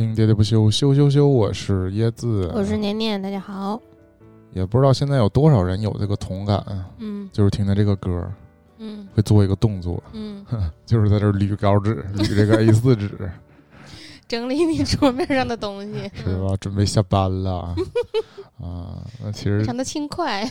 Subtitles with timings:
[0.00, 1.28] 收听喋喋不休，休休休！
[1.28, 3.78] 我是椰子，我是年年，大家好。
[4.54, 6.64] 也不知道现在有多少人有这个同感，
[6.96, 8.26] 嗯就是听着这个歌
[8.78, 10.42] 嗯会做一个动作，嗯，
[10.86, 13.30] 就是在这捋稿纸，捋这个 A 四纸，
[14.26, 16.56] 整理你桌面上的东西， 是吧？
[16.58, 17.74] 准备下班了
[18.58, 19.04] 啊！
[19.22, 20.50] 那其实非常的轻快。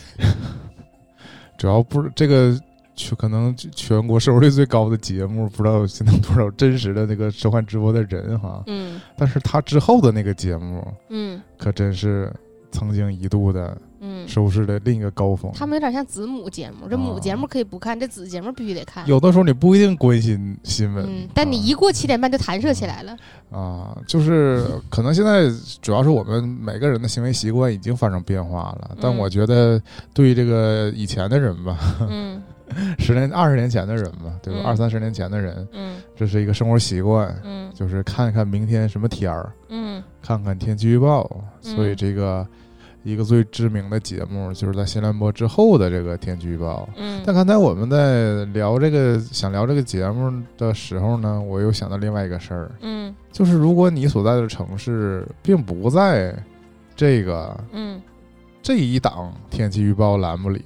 [1.58, 2.56] 主要不是这个
[3.00, 8.62] 全可能全国收视率最高的节目，不知道现在多少真实的那个收看直播的人哈。
[8.68, 12.32] 嗯但是他之后的那个节目，嗯可真是
[12.72, 15.52] 曾经一度的嗯，收视的另一个高峰。
[15.54, 19.08] 他们有点像子母节目，这母啊节目可以不看，这子节目必须得看。
[19.08, 23.18] 有的时候你不一定关心新闻，嗯，但你啊一过七点半就弹射起来了。
[23.52, 25.50] 啊，就是可能现在
[25.82, 29.82] 主要是我们每个人的行为习惯已经发生变化了，但嗯我觉得
[30.14, 31.78] 对于这个以前的人吧，
[32.10, 32.42] 嗯
[33.00, 34.62] 十年、二十年前的人嘛，对吧？
[34.64, 41.30] 嗯二三十年前的人，嗯这是一个生活习惯，嗯就是看一看明天什么天儿，嗯看看天气预报。
[41.64, 42.46] 嗯所以这个
[43.04, 46.88] 一个最知名的节目就是在新兰播之后的这个天气预报。
[46.98, 56.36] 嗯但刚才我们在聊这个想聊这个节目的时候呢，我又想到另外一个事儿，嗯就是如果你所在的城市并不在
[56.96, 58.02] 这个嗯
[58.70, 60.64] 这一档天气预报栏目里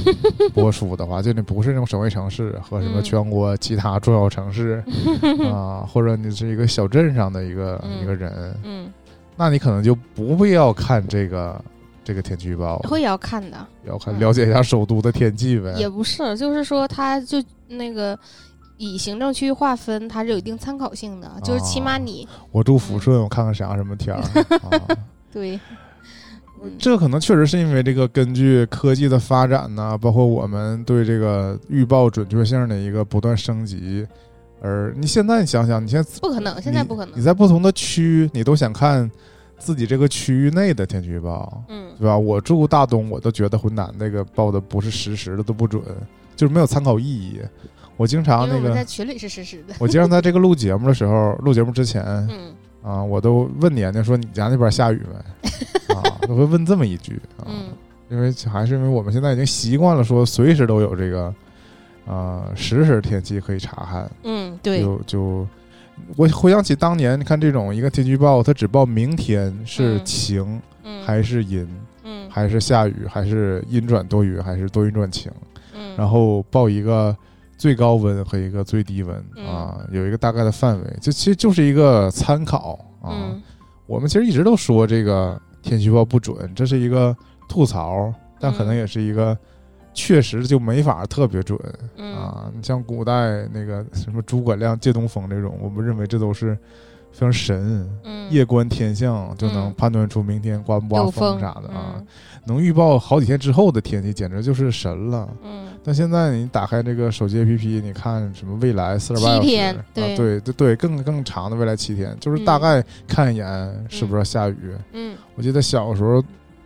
[0.52, 3.02] 播出的话，就你不是那种省会城市和什么嗯。
[3.02, 4.84] 全国其他重要城市
[5.50, 8.02] 啊、或者你是一个小镇上的一个、嗯。
[8.02, 8.92] 一个人，嗯，
[9.36, 11.64] 那你可能就不必要看这个
[12.04, 15.72] 这个天气预报，会要看的，要看了解一下首都的天气呗。
[15.78, 18.18] 也不是，就是说它就那个。
[18.78, 24.20] 以行政区域划分，它是有一定参考性的，就是起码你我住抚顺，我看看啥什么天儿。
[24.68, 24.96] 啊。
[25.32, 25.58] 对，
[26.66, 34.06] 嗯这可能确实是因为这个根据科技的发展呢，包括我们对这个预报准确性的一个不断升级，
[34.60, 37.22] 而你现在想想，你现在不可能，现在不可能你。
[37.22, 39.10] 在不同的区，你都想看
[39.58, 42.16] 自己这个区域内的天气预报，嗯对吧？
[42.16, 45.82] 我住大东，我都觉得浑南那个报的不是实时的，都不准，
[46.34, 47.40] 就是没有参考意义。
[47.96, 49.74] 我经常那个在群里是实时的。
[49.78, 52.52] 我经常在这个录节目的时候，录节目之前嗯
[52.86, 55.50] 啊，我都问年年说你家那边下雨没？
[55.94, 57.44] 啊，都会问这么一句啊。
[57.48, 57.64] 嗯
[58.08, 61.34] 因为还是因为我们现在已经习惯了说随时都有这个，
[62.06, 65.46] 呃，实时天气可以查看，嗯，对，就就
[66.14, 71.68] 我回想起当年，你看这种一个天气预报，它只报明天是嗯晴、嗯还是阴，
[72.04, 75.32] 嗯还是下雨，还是阴转多云，还是多云转晴，
[75.74, 77.16] 嗯，然后报一个
[77.56, 83.10] 最高温和一个最低温、嗯啊，有一个大概的范围，就其实就是一个参考啊。
[83.12, 83.42] 嗯
[83.86, 87.16] 我们其实一直都说这个天气预报不准，这是一个
[87.48, 89.38] 吐槽，但可能嗯也是一个
[89.94, 91.56] 确实就没法特别准、
[91.96, 92.50] 嗯啊。
[92.52, 96.58] 你像古代那个什么诸葛亮借东风这种，我们认为这都是
[97.16, 98.30] 非常神，嗯。
[98.30, 99.74] 夜观天象就能嗯。
[99.76, 102.06] 判断出明天刮不刮风啥的啊，嗯。
[102.44, 105.28] 能预报好几天之后的天气，简直就是神了。
[105.42, 105.68] 嗯。
[105.82, 110.16] 但现在你打开这个手机 APP，你看什么未来四十八小时，啊，对。
[110.16, 114.74] 对对对，更更长的未来七天，就是大嗯概看一眼是不是要下雨。
[114.92, 115.16] 嗯。
[115.36, 116.22] 我记得小时候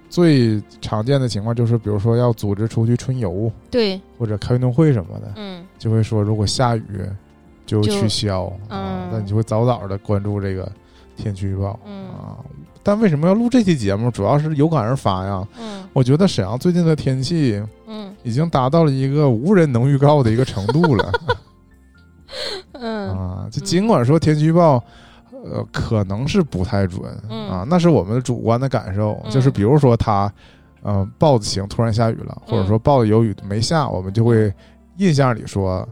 [0.09, 5.65] 最常见的情况就是，比如说要组织出去春游对，或者开运动会什么的，嗯。
[5.79, 7.03] 就会说如果下雨
[7.71, 10.71] 就就取消啊嗯，那你就会早早的关注这个
[11.17, 12.37] 天气预报嗯啊。
[12.83, 14.11] 但为什么要录这期节目？
[14.11, 15.47] 主要是有感而发呀。
[15.59, 21.13] 嗯我觉得沈阳最近的天气嗯已经达到了一个无人能预告的一个程度了
[22.73, 23.49] 嗯啊！
[23.51, 24.83] 就尽管说天气预报，
[25.45, 29.21] 呃，可能是不太准嗯啊，那是我们主观的感受。
[29.25, 30.33] 嗯就是比如说它，
[30.83, 34.53] 呃，报的晴突然下雨了，或者说报的有雨没下，我们就会
[34.97, 35.89] 印象里说嗯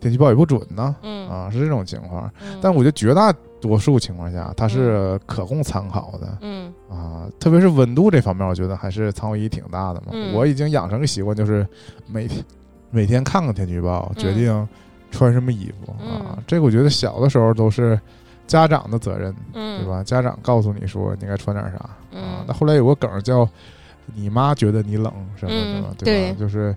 [0.00, 2.30] 天气预报也不准呢嗯啊，是这种情况。
[2.42, 10.06] 嗯，但我觉得绝大多数情况下，它是可供参考的嗯啊，特别是温度这方面，我觉得还是参考意义挺大的嘛。
[10.12, 11.66] 嗯我已经养成个习惯，就是
[12.06, 12.44] 每天
[12.90, 14.68] 每天看看天气预报，决定
[15.10, 16.42] 穿什么衣服、啊嗯。
[16.46, 18.00] 这个我觉得小的时候都是
[18.46, 20.02] 家长的责任，嗯对吧？
[20.02, 22.44] 家长告诉你说你该穿点啥啊嗯。
[22.46, 23.46] 那后来有个梗叫
[24.14, 26.34] “你妈觉得你冷”什么的嘛，嗯对吧？
[26.34, 26.74] 对就是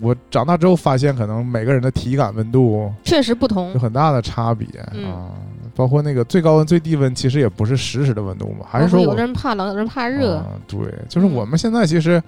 [0.00, 3.78] 我长大之后发现，可能每个人的体感温度确实不同有。
[3.78, 5.30] 很大的差别嗯啊。
[5.76, 10.36] 包括那个最高温、最低温，其实也不是实时的温度嘛，还是说有的人怕冷，有的人怕热。
[10.36, 10.78] 啊对，
[11.08, 12.22] 就是嗯我们现在其实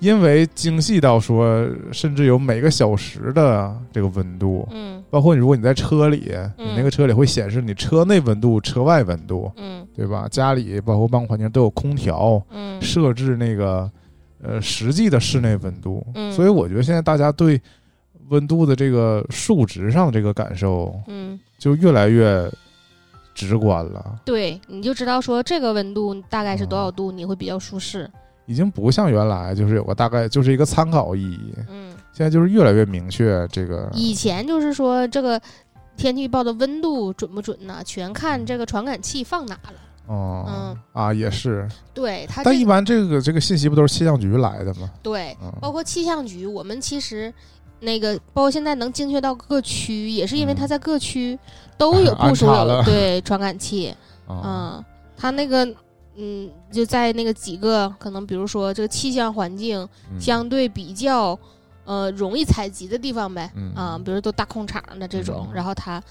[0.00, 10.28] 因为精细到说，甚至有每个小时的这个温度，嗯包括你如果你在车里，嗯你那个车里会显示你车内温度、车外温度，嗯对吧？
[10.30, 13.90] 家里包括办公环境都有空调嗯设置那个
[14.42, 17.60] 呃实际的室内温度，嗯所以我觉得现在大家对
[18.28, 22.50] 温度的这个数值上的这个感受嗯就越来越
[23.34, 28.10] 直观了，对，你就知道说这个温度大概是多少度，你会比较舒适。
[28.46, 31.54] 已经不像原来就是有个大概，就是一个参考意义。
[31.68, 33.88] 嗯，现在就是越来越明确这个。
[33.94, 35.40] 以前就是说这个
[35.96, 37.80] 天气预报的温度准不准呢？
[37.84, 39.74] 全看这个传感器放哪了。
[40.10, 40.78] 哦，嗯。
[40.92, 41.68] 啊，也是。
[41.94, 44.90] 对它这但一般这个这个信息不都是气象局来的吗？
[45.02, 45.52] 对，嗯。
[45.60, 47.32] 包括气象局，我们其实
[47.78, 51.38] 那个包括现在能精确到各区，也是因为它在各区
[51.78, 53.94] 都有 部署了对传感器。
[54.26, 54.84] 啊，嗯，
[55.16, 55.64] 它那个
[56.16, 60.20] 嗯就在那个几个可能比如说这个气象环境嗯。
[60.20, 61.38] 相对比较
[61.84, 63.72] 呃容易采集的地方呗，嗯。
[63.74, 65.54] 啊，比如都大空场的这种，嗯。
[65.54, 66.02] 然后它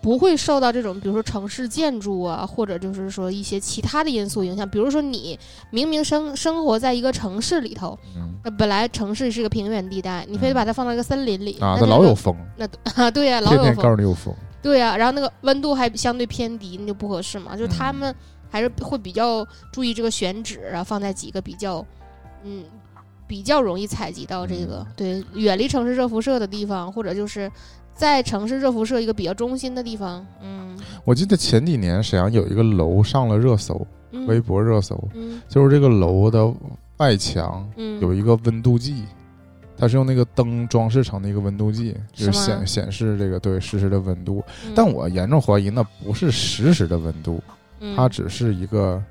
[0.00, 4.68] 不会受到这种比如说城市建筑啊，或者就是说一些其他的因素影响。
[4.68, 5.38] 比如说你
[5.70, 14.34] 明明生生活在一个城市里头，嗯那本来城市是个平原地带，你非得把它放到一个森林里，啊，那 老有风，那啊对呀、老有天天告风，诉你有风。
[14.60, 17.56] 对呀、然后那个温度还相对偏低，那就不合适嘛。
[17.56, 18.14] 就是他嗯们
[18.50, 21.84] 还是会比较注意这个选址啊，放在几个比较
[22.44, 22.64] 嗯
[23.26, 27.50] 比较容易采集到这个、嗯对远离城市热辐射的地方，或者就是
[27.98, 30.24] 在城市热辐射一个比较中心的地方。
[30.40, 33.74] 嗯我记得前几年沈阳有一个楼上了热搜，
[34.28, 36.48] 微嗯博热搜，嗯就是这个楼的
[36.98, 39.02] 外墙嗯有一个温度计，
[39.76, 44.44] 它是用那个灯装饰成的一个温度计，就是显显示这个对实时的温度。
[44.64, 47.42] 嗯但我严重怀疑那不是实时的温度，
[47.80, 49.02] 嗯它只是一个。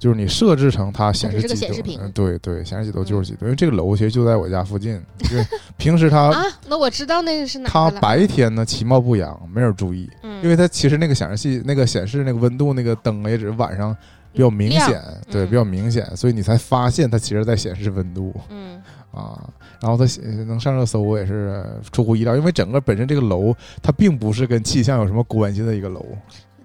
[0.00, 3.44] 就是你设置成它显示几度，显示屏嗯对对，显示几度就是几度。
[3.44, 5.00] 因为这个楼其实就在我家附近，
[5.30, 7.90] 因为 平时它啊，那我知道那个是哪它。
[8.00, 13.94] 白天呢其貌不扬，没人注意，嗯，因为它其实那个显示器那个显示那个温度那个灯也只是晚上
[14.32, 18.80] 比较明亮显，对，嗯比较明显，所以你才发现它其实在显示温度嗯
[19.12, 19.38] 啊。
[19.82, 26.04] 然后它显能上热搜，我也是出乎意料，因为整个本身这个楼它并不是跟气象有什么关系的一个楼，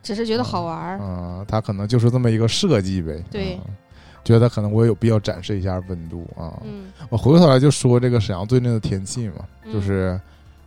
[0.05, 0.97] 只是觉得好玩儿。
[0.99, 3.21] 啊，它可能就是这么一个设计呗。
[3.29, 3.75] 对嗯
[4.23, 6.57] 觉得可能我有必要展示一下温度啊。
[6.63, 10.19] 嗯我回过头来就说这个沈阳最近的天气嘛，嗯就是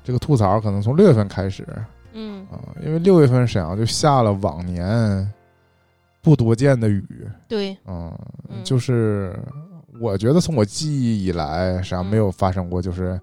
[0.05, 1.67] 这个吐槽可能从六月份开始
[2.13, 5.29] 嗯啊，因为六月份沈阳就下了往年
[6.23, 8.17] 不多见的雨，对，嗯，
[8.49, 9.37] 嗯就是
[10.01, 13.21] 我觉得从我记忆以来，沈阳没有发生过就是。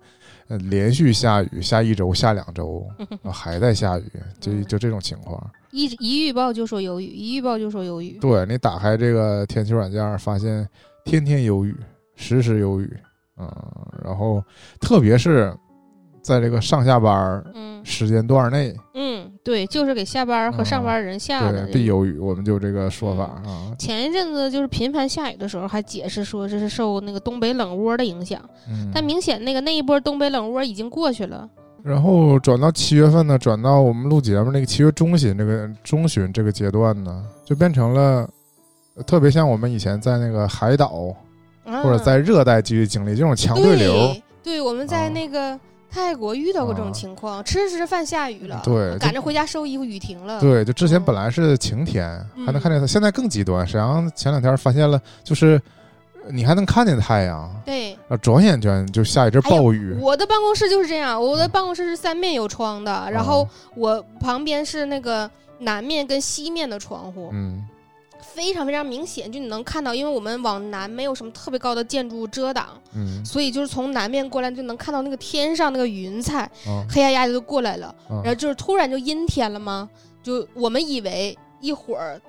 [0.47, 2.87] 呃，连续下雨，下一周，下两周，
[3.23, 5.43] 啊 还在下雨，就嗯就这种情况。
[5.71, 8.19] 一一预报就说有雨，一预报就说有雨。
[8.21, 10.69] 对你打开这个天气软件，发现
[11.03, 11.75] 天天有雨，
[12.13, 12.95] 时时有雨，
[13.37, 13.51] 嗯，
[14.03, 14.39] 然后
[14.79, 15.51] 特别是
[16.25, 17.75] 在这个上下班儿嗯。
[17.85, 21.51] 时间段内，嗯，对，就是给下班儿和上班儿人下。
[21.71, 23.51] 必有雨，我们就这个说法嗯。
[23.51, 31.47] 啊，前一阵子就是频繁下雨的时候，还解释说这是受那个东北冷窝的影响，嗯，但明显那个那一波东北冷窝已经过去了。
[31.83, 38.27] 然后转到七月份呢，转到我们录节目那个七月中旬这个中旬这个阶段呢，就变成了
[38.95, 41.15] 呃特别像我们以前在那个海岛
[41.63, 45.09] 或者啊在热带地区经历这种强对流，对，对，我们在啊。
[45.09, 45.59] 那个
[45.95, 50.41] 泰国遇到过这种啊情况，吃着吃着饭下雨了，对赶着回家收衣服，雨停了。
[50.41, 52.05] 对，就之前嗯本来是晴天，
[52.45, 53.65] 还能嗯看见它，现在更极端。
[53.65, 55.59] 沈阳前两天发现了，就是
[56.25, 59.95] 呃你还能看见太阳，对，啊，转眼间就下一阵暴雨。
[60.01, 65.29] 我的办公室就是这样，我的办公室是三面有窗的，然后我旁边是那个
[65.59, 67.65] 南面跟西面的窗户，嗯
[68.35, 79.89] 非常非常明显，就你能看到，因为我们往南没有什么特别高的建筑遮挡，嗯所以就是从南面过来就能看到那个天上那个云彩，啊黑压压的就过来了，啊然后就是突然就阴天了嘛？
[80.21, 82.19] 就我们以为一会儿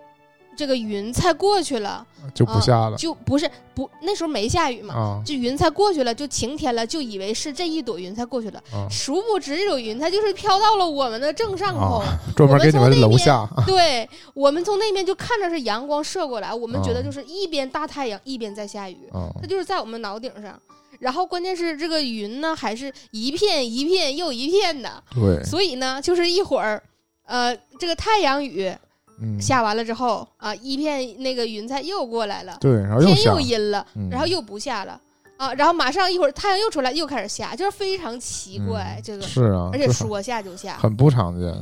[0.57, 2.97] 这个云彩过去了，就不下了。
[2.97, 5.23] 就不是不那时候没下雨嘛，啊。
[5.25, 8.89] 就云彩过去了，就晴天了，就以为是这一朵云彩过去了，啊。
[8.91, 12.01] 殊不知这朵云彩就是飘到了我们的正上空。
[12.01, 12.19] 啊！
[12.35, 13.37] 专门给你们楼下。
[13.37, 17.03] 啊 对我们从那边就看着是阳光射过来，我们觉得啊。
[17.03, 19.29] 就是一边大太阳一边在下雨，啊。
[19.41, 20.59] 它就是在我们脑顶上。
[20.99, 26.83] 然后关键是这个云呢，还是一片一片又一片的，对，所以呢，就是一会儿，
[27.27, 28.75] 呃，这个太阳雨
[29.21, 29.41] 嗯。
[29.41, 34.09] 下完了之后啊，一片那个云彩又过来了，对，然后又天又阴了，嗯。
[34.11, 35.01] 然后又不下了
[35.37, 41.55] 啊，然后马上一会儿太阳又出来，又开始下，就是非常奇怪嗯这个，是啊，而且说下就下，很不常见。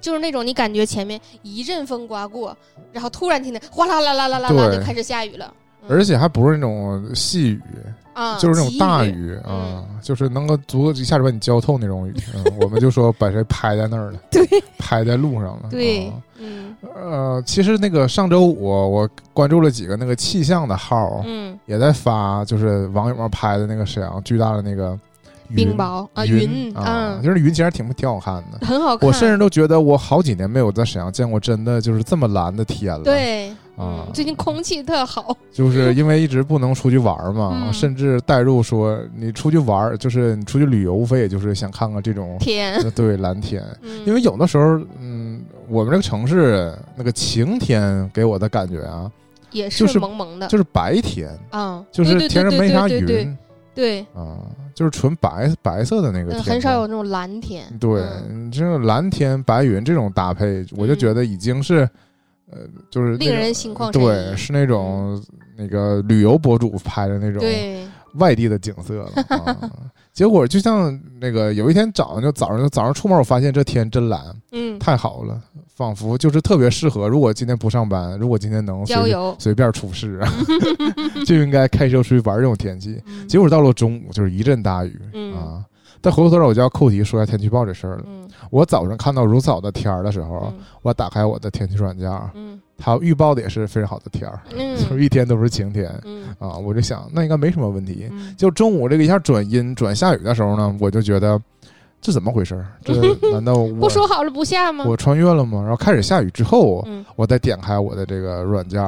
[0.00, 2.56] 就是那种你感觉前面一阵风刮过，
[2.92, 5.88] 然后突然听见哗啦啦啦啦啦啦就开始下雨了，嗯。
[5.88, 7.62] 而且还不是那种细雨，
[8.16, 12.14] 啊，就是那种大急雨嗯啊，就是能够足够一下就把你浇透那种雨。
[12.34, 14.42] 嗯， 我们就说把谁拍在那儿了，对，
[14.78, 15.68] 拍在路上了。
[15.70, 24.98] 对啊，嗯呃，其实那个上周五我关注了几个那个气象的号，嗯也在发，就是网友们拍的那个沈阳巨大的那个
[25.48, 28.66] 云冰雹啊云云啊，嗯就是云其实挺挺好看的。
[28.66, 29.06] 很好看。
[29.06, 37.72] 我甚至都觉得我好几年没有在沈阳见过真的就是这么蓝的天了。，对，啊嗯，最近空气特好，就是因为一直不能出去玩嘛，嗯。
[37.72, 43.62] 甚至带入说你出去玩，就是你出去旅游，无非也就是想看看这种天，呃对蓝天。
[43.82, 44.04] 嗯。
[44.06, 49.10] 因为有的时候，嗯，我们这个城市那个晴天给我的感觉啊，
[49.50, 53.38] 也就是是蒙蒙的，就是白天，嗯，就是天上没啥对对对云
[53.74, 54.40] 对，啊，
[54.74, 56.42] 就是纯白白色的那个。
[56.42, 58.46] 很少有那种蓝天，对，嗯。
[58.46, 61.86] 你这种蓝天白云这种搭配，我就觉得已经是，
[62.50, 62.58] 呃，
[62.90, 65.22] 就是令人心旷神对，是那种
[65.56, 67.84] 那个旅游博主拍的那种对，
[68.14, 69.10] 外地的景色了。
[69.28, 69.70] 啊、
[70.12, 74.22] 结果就像那个有一天早上就早上就早上出门，我发现这天真蓝，
[74.52, 75.40] 嗯，太好了，
[75.74, 77.08] 仿佛就是特别适合。
[77.08, 80.20] 如果今天不上班，如果今天能郊游，随便出市，
[81.26, 83.02] 就应该开车出去玩这种天气。
[83.06, 85.64] 嗯结果到了中午就是一阵大雨、嗯啊。
[86.06, 88.04] 但回过头来我就要扣题说一下天气预报这事儿了。
[88.06, 96.56] 嗯我早上看到如此好的天儿的时候，嗯我打开我的天气软件，嗯它预报的也是非常好的天儿， 就是嗯一天都是晴天嗯啊。
[96.56, 98.06] 我就想那应该没什么问题。
[98.12, 101.40] 嗯，就中午这个一下转阴转下雨的时候呢，我就觉得
[102.06, 102.64] 这怎么回事？
[102.84, 102.94] 这
[103.32, 104.84] 难道我不说好了不下吗？
[104.86, 105.60] 我穿越了吗？
[105.60, 108.80] 然后开始下雨之后，嗯我再点开我的这个软件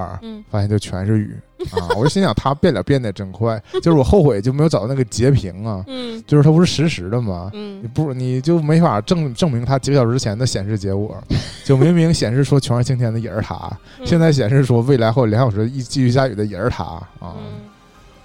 [0.49, 1.35] 发现就全是雨
[1.73, 1.91] 啊！
[1.99, 7.51] 我就心想，它变脸变得真快，就是我后悔就没有找到那个截屏啊，嗯就是它不是实时的吗？
[7.53, 11.21] 你嗯不你就没法证证明它几个小时之前的显示结果，
[11.65, 13.57] 就明明显示说全是晴天的也是它，
[13.99, 16.85] 嗯现在显示说未来后两小时一继续下雨的也是它
[17.19, 17.35] 啊！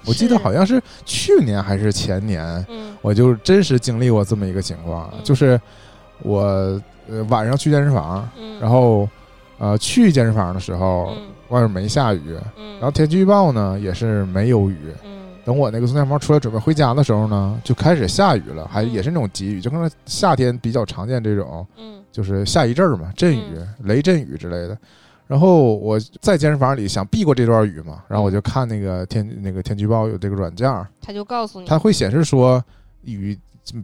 [0.03, 2.95] 嗯我记得好像是去年还是前年，嗯。
[3.01, 5.19] 我就真实经历过这么一个情况，嗯。
[5.23, 5.59] 就是
[6.21, 6.41] 我
[7.09, 9.07] 呃晚上去健身房，嗯，然后
[9.57, 11.23] 呃去健身房的时候，嗯。
[11.49, 14.77] 外面没下雨，嗯，然后天气预报呢也是没有雨。
[15.03, 15.11] 嗯。
[15.45, 18.91] 等我那个从健身房出来准备回家的时候呢，就开始下雨了，还嗯。
[18.91, 22.01] 也是那种急雨，就可能夏天比较常见这种，嗯。
[22.11, 24.77] 就是下一阵儿嘛，阵雨、雷阵雨之类的。
[25.33, 32.63] 然后我在健身房里想避过这段雨嘛，然后我就看那个天那个天气预报有这个软件儿，他就告诉你，它会显示说
[33.01, 33.35] 雨，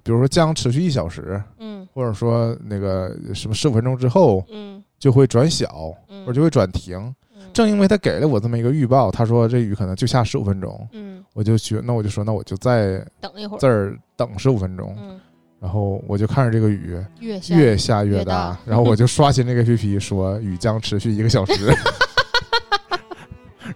[0.04, 1.88] 比如说将持续一小时，嗯。
[1.92, 4.84] 或者说那个什么十五分钟之后嗯。
[5.00, 6.96] 就会转小，嗯，或者就会转停。
[7.36, 7.42] 嗯。
[7.52, 11.26] 正因为他给了我这么一个预报，他说这雨可能就下十五分钟，嗯。
[11.34, 15.20] 我就觉那我就说那我就再等一会儿，这儿等十五分钟，嗯
[15.62, 18.34] 然后我就看着这个雨越下越下越越大。
[18.34, 21.66] 大，然后我就刷新这个 APP 说雨将持续一个小时，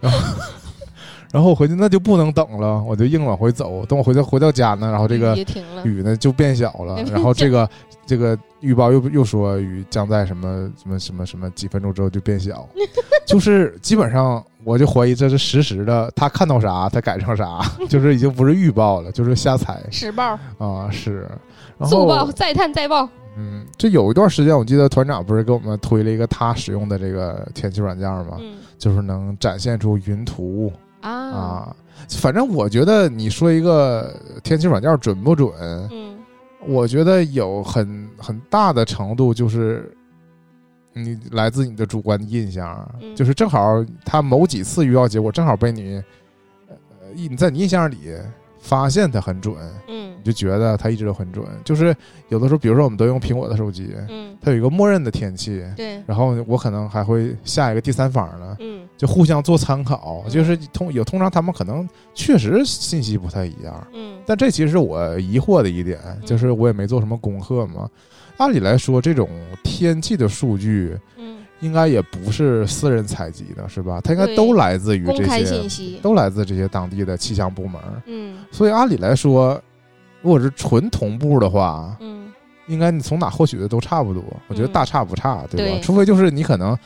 [0.00, 0.18] 然后
[1.32, 5.36] 然后我回去那就不能等了，我就硬往回走，等我回到回到家呢，然后这个
[5.84, 7.68] 雨呢就变小了， 然后这个
[8.06, 12.66] 这个预报又又说雨将在什么什么什么什么几分钟之后就变小，
[13.26, 21.28] 就是基本上我就怀疑这是实时的，他看到啥他改成啥， 就是已经不是预报了，就是瞎猜 实报、啊是，
[21.78, 28.36] 然速报、后再探再报，嗯，这有一段时间我记得团长不是给我们推了一个他使用的这个天气软件吗？
[28.40, 31.76] 嗯就是能展现出云图啊，啊，
[32.10, 35.52] 反正我觉得你说一个天气软件准不准？
[35.90, 36.12] 嗯
[36.66, 39.94] 我觉得有很很大的程度就是，
[40.94, 43.14] 你来自你的主观印象，嗯。
[43.14, 46.02] 就是正好他某几次预报结果正好被你，
[46.68, 46.76] 呃，
[47.14, 48.12] 一你在你印象里
[48.60, 49.54] 发现它很准，
[49.88, 50.14] 嗯。
[50.16, 51.44] 你就觉得它一直都很准。
[51.64, 51.94] 就是
[52.28, 58.88] 有的时候，比如说我们都用苹果的手机，嗯，它有一个默认的天气，对，然后我可能还会下一个第三方呢，嗯。
[58.96, 60.30] 就互相做参考，嗯。
[60.30, 63.86] 就是通有通常他们可能确实信息不太一样。
[63.92, 64.18] 嗯。
[64.24, 67.90] 但这其实是我疑惑的一点，就是我也没做什么功课嘛。
[68.36, 69.28] 按理来说，这种
[69.62, 74.00] 天气的数据嗯，应该也不是私人采集的，是吧？
[74.02, 77.80] 它应该都来自于这些信，息，都来自这些当地的气象部门。
[78.06, 79.60] 嗯所以按理来说，
[80.20, 82.22] 如果是纯同步的话，嗯
[82.66, 84.24] 应该你从哪获取的都差不多。
[84.48, 85.76] 我觉得嗯大差不差，对吧？
[85.76, 86.76] 对除非就是你可能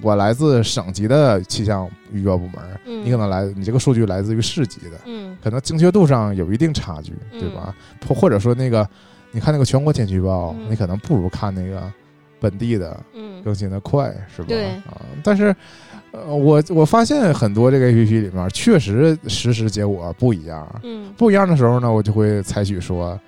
[0.00, 2.54] 我来自省级的气象预报部门，
[2.86, 5.00] 嗯，你可能来你这个数据来自于市级的。
[5.06, 7.74] 嗯可能精确度上有一定差距，对吧？
[8.06, 8.88] 或或者说那个，
[9.34, 10.70] 你看那个全国天气预报，嗯。
[10.70, 11.82] 你可能不如看那个
[12.40, 13.42] 本地的嗯。
[13.42, 14.48] 更新的快，是吧？
[14.48, 14.66] 对。
[14.66, 15.54] 啊，但是，
[16.12, 21.12] 呃，我我发现很多这个 A P P 里面确实实时结果不一样，嗯。
[21.16, 23.18] 不一样的时候呢，我就会采取说，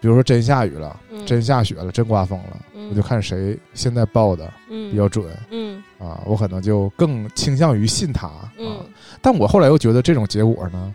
[0.00, 1.24] 比如说真下雨了，嗯。
[1.24, 2.88] 真下雪了，真刮风了，嗯。
[2.90, 4.90] 我就看谁现在报的嗯。
[4.90, 5.80] 比较准嗯。
[6.00, 8.52] 啊，我可能就更倾向于信它啊。
[8.58, 8.80] 嗯
[9.24, 10.92] 但我后来又觉得这种结果呢，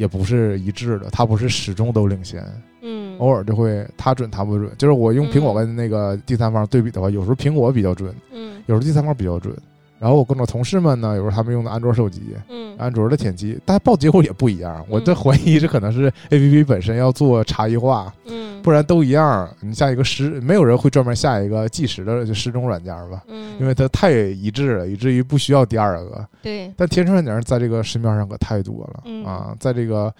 [0.00, 2.42] 也不是一致的，它不是始终都领先，
[2.80, 4.70] 嗯，偶尔就会它准它不准。
[4.78, 8.62] 就是我用苹果跟那个第三方对比的话，有时候苹果比较准，嗯。
[8.64, 9.54] 有时候第三方比较准，
[9.98, 12.74] 然后我跟我同事们呢，有时候他们用的安卓手机，嗯。
[12.78, 14.82] 安卓的天气，但报结果也不一样。
[14.88, 15.16] 我这嗯。
[15.16, 19.48] 怀疑这可能是 A P P 本身要做差异化，嗯，不然都一样。
[19.60, 23.22] 你下一个时，没有人会专门下一个计时的就时钟软件吧？
[23.28, 26.26] 嗯，因为它太一致了，以至于不需要第二个。
[26.42, 30.12] 对，但天气软件在这个市面上可太多了、嗯啊，在这个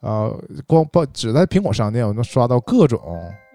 [0.00, 0.34] 呃，
[0.66, 3.00] 光不只在苹果商店，我能刷到各种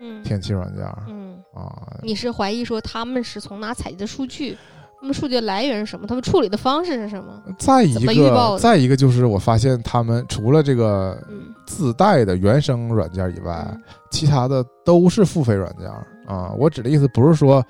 [0.02, 1.98] 嗯天气软件嗯，啊。
[2.02, 4.58] 你是怀疑说他们是从哪采集的数据？
[5.04, 6.08] 他们数据的来源是什么？
[6.08, 7.34] 他们处理的方式是什么？
[7.60, 15.90] 再一个，再一个就是我发现他们除了这个嗯，自带的原生软件以外，嗯其他的都是付费软件
[16.26, 16.54] 啊。
[16.58, 17.62] 我指的意思不是说，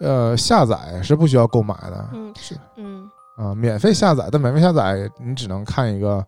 [0.00, 6.24] 呃，下载是不需要购买的嗯是嗯啊，免费下载，但免费下载你只能看一个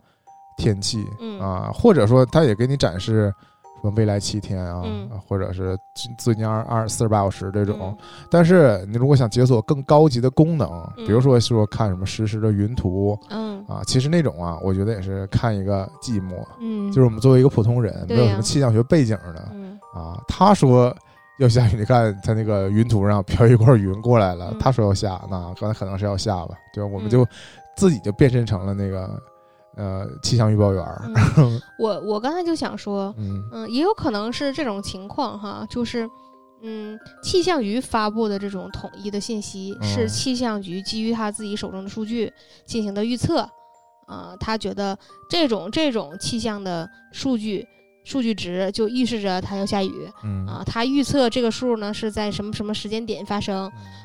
[0.59, 3.33] 天气嗯啊，或者说他也给你展示
[3.81, 7.77] 什么未来七天啊，嗯或者是最最近二二四十八小时这种。
[7.81, 7.97] 嗯
[8.31, 16.35] 但是你如果想解锁更高级的功能，嗯比如说说看什么实时的云图嗯啊，其实那种啊，我觉得也是看一个寂寞。
[16.61, 20.95] 嗯，就是我们作为一个普通人，没有什么气象学背景的嗯啊，他说
[21.39, 26.91] 要下雨，你看他那个云图上飘一块云过来了，嗯他说要下，那可能可能是要下吧，对吧？
[26.93, 27.27] 我们嗯就
[27.77, 29.21] 自己就变身成了那个
[29.81, 31.59] 呃气象预报员儿，嗯。
[31.81, 33.43] 我我刚才就想说，嗯。
[33.51, 36.07] 嗯，也有可能是这种情况哈，就是，
[36.63, 42.31] 嗯，气象局发布的这种统一的信息是嗯气象局基于他自己手中的数据
[42.67, 43.39] 进行的预测，
[44.07, 44.99] 啊、他觉得
[45.31, 47.67] 这种这种气象的数据
[48.05, 50.47] 数据值就预示着它要下雨嗯。
[50.47, 53.65] 啊，他预测这个数呢是在什么什么时间点发生，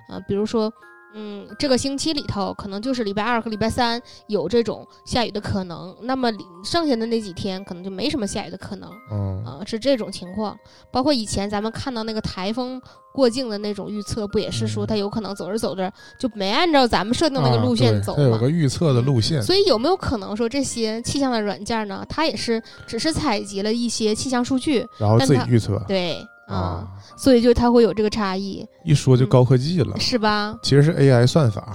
[0.09, 0.71] 啊，比如说。
[1.15, 6.29] 嗯，这个星期里头可能就是礼拜二和礼拜三有这种下雨的可能，那么
[6.63, 8.91] 剩下的那几天可能就没什么下雨的可能。
[9.09, 10.57] 嗯啊、是这种情况。
[10.91, 12.81] 包括以前咱们看到那个台风
[13.13, 18.17] 过境的那种预测，不也是说嗯它有可能走着走着就没按照咱们设定那个啊路线走嘛？
[18.17, 30.57] 它有个预测的路线，所以有没有可能说这些气象的软件呢，它也是只是采集了一些气象数据，然后自己预测对啊、啊，所以就它会有这个差异，一说就高科技了，是吧？
[30.61, 31.61] 其实是 AI 算法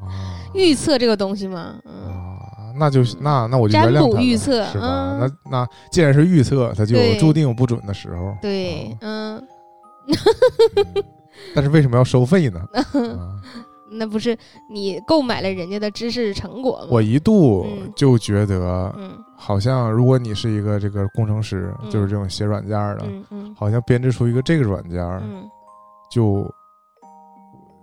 [0.00, 4.86] 啊预测这个东西嘛，嗯，啊，那就那那我就原谅他了预测是吧？
[4.86, 8.36] 嗯那那既然是预测，它就对注定有不准的时候。
[8.40, 9.36] 对啊，嗯，
[10.06, 11.04] 嗯
[11.54, 12.60] 但是为什么要收费呢？
[12.72, 13.40] 啊
[13.96, 14.36] 那不是
[14.68, 16.88] 你购买了人家的知识成果吗？
[16.90, 21.90] 我一度嗯就觉得，嗯好像如果你是一个这个工程师，嗯。
[21.90, 23.04] 就是这种写软件的，
[23.56, 25.48] 好像编制出一个这个软件，嗯。
[26.10, 26.50] 就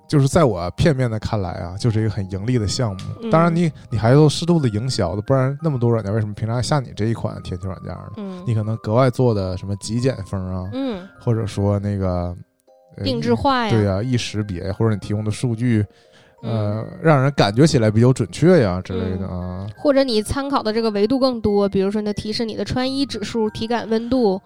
[0.08, 3.02] 就是在我片面的看来啊，就是一个很盈利的项目。
[3.22, 3.30] 嗯。
[3.30, 8.12] 当然你，你还要适度的营销的，不然那么多软件，为什么平常下你这一款天气软件呢？
[8.18, 8.44] 嗯。
[8.46, 12.36] 你可能格外做的什么极简风啊，嗯，或者说那个
[12.98, 15.88] 呃定制化呀，对呀、易识别，或者你提供的数据，嗯
[16.44, 19.68] 呃，让人感觉起来比较准确呀之类的啊。
[19.78, 24.42] 或者你参考的这个维度更多，比如说它提示你的穿衣指数、体感温度，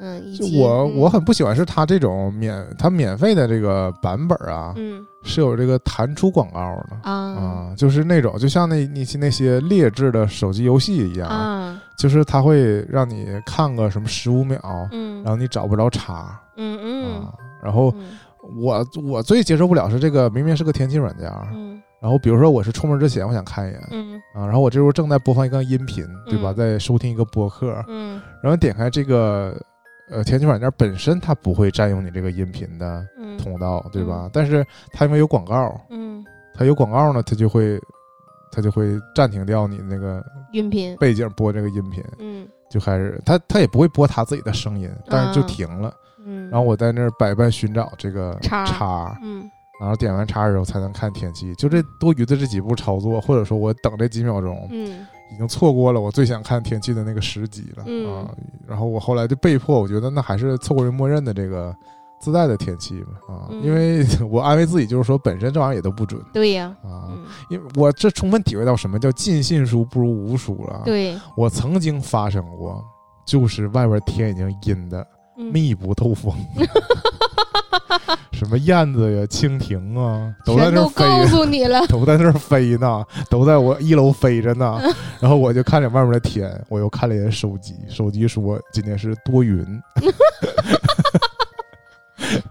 [0.00, 6.96] 嗯，以就及我我嗯很不喜欢是它这种免它免费的这个版本啊，嗯是有这个弹出广告的。
[7.02, 14.60] 啊啊，就是那种，就像那那些那些劣质的手机游戏一样，啊就是它会让你看个什么十五秒，
[14.92, 17.32] 嗯然后你找不着茬嗯嗯啊。
[17.62, 18.04] 然后嗯
[18.60, 26.52] 我我最接受不了是这个，明明是个天气软件，嗯然后比如说我是出门之前我想看一眼嗯啊，然后我这时候正在播放一个音频，对吧？
[26.52, 29.58] 嗯在收听一个播客，嗯然后点开这个
[30.10, 34.28] 呃天气软件本身，它不会占用你这个音频的嗯通道，对吧？
[34.32, 37.80] 但是它因为有广告，嗯，它有广告呢，它就会
[38.52, 45.92] 它就会暂停掉你那个音频，背景播这个音频，嗯就开始它它也不会播它自己的声音，但是就啊停了。
[46.26, 49.48] 嗯，然后我在那儿百般寻找这个叉叉，嗯。
[49.78, 51.54] 然后点完叉之后才能看天气。
[51.54, 55.06] 就这多余的这几步操作，或者说我等这几秒钟，嗯。
[55.32, 58.10] 已经错过了我最想看天气的那个时机了、嗯。
[58.10, 58.30] 啊。
[58.66, 61.74] 然后我后来就被迫，我觉得那还是错过于默认的这个
[62.18, 63.34] 自带的天气吧。
[63.34, 63.62] 啊，嗯。
[63.62, 66.18] 因为 我安慰自己就是说，本身这玩意儿也都不准。
[66.32, 67.10] 对呀，啊。
[67.10, 67.26] 嗯。
[67.50, 70.82] 因为我这充分体会到什么叫尽信书不如无书了。
[70.86, 72.82] 对，我曾经发生过，
[73.26, 76.32] 就是外边天已经阴的嗯密不透风，
[78.32, 84.80] 什么燕子呀、蜻蜓啊，都在那儿飞告诉你了， 都在那儿飞呢，都在我一楼飞着呢。
[85.20, 89.64] 然后我就看着外面的天，我又看了一眼手机，手机说今天是多云，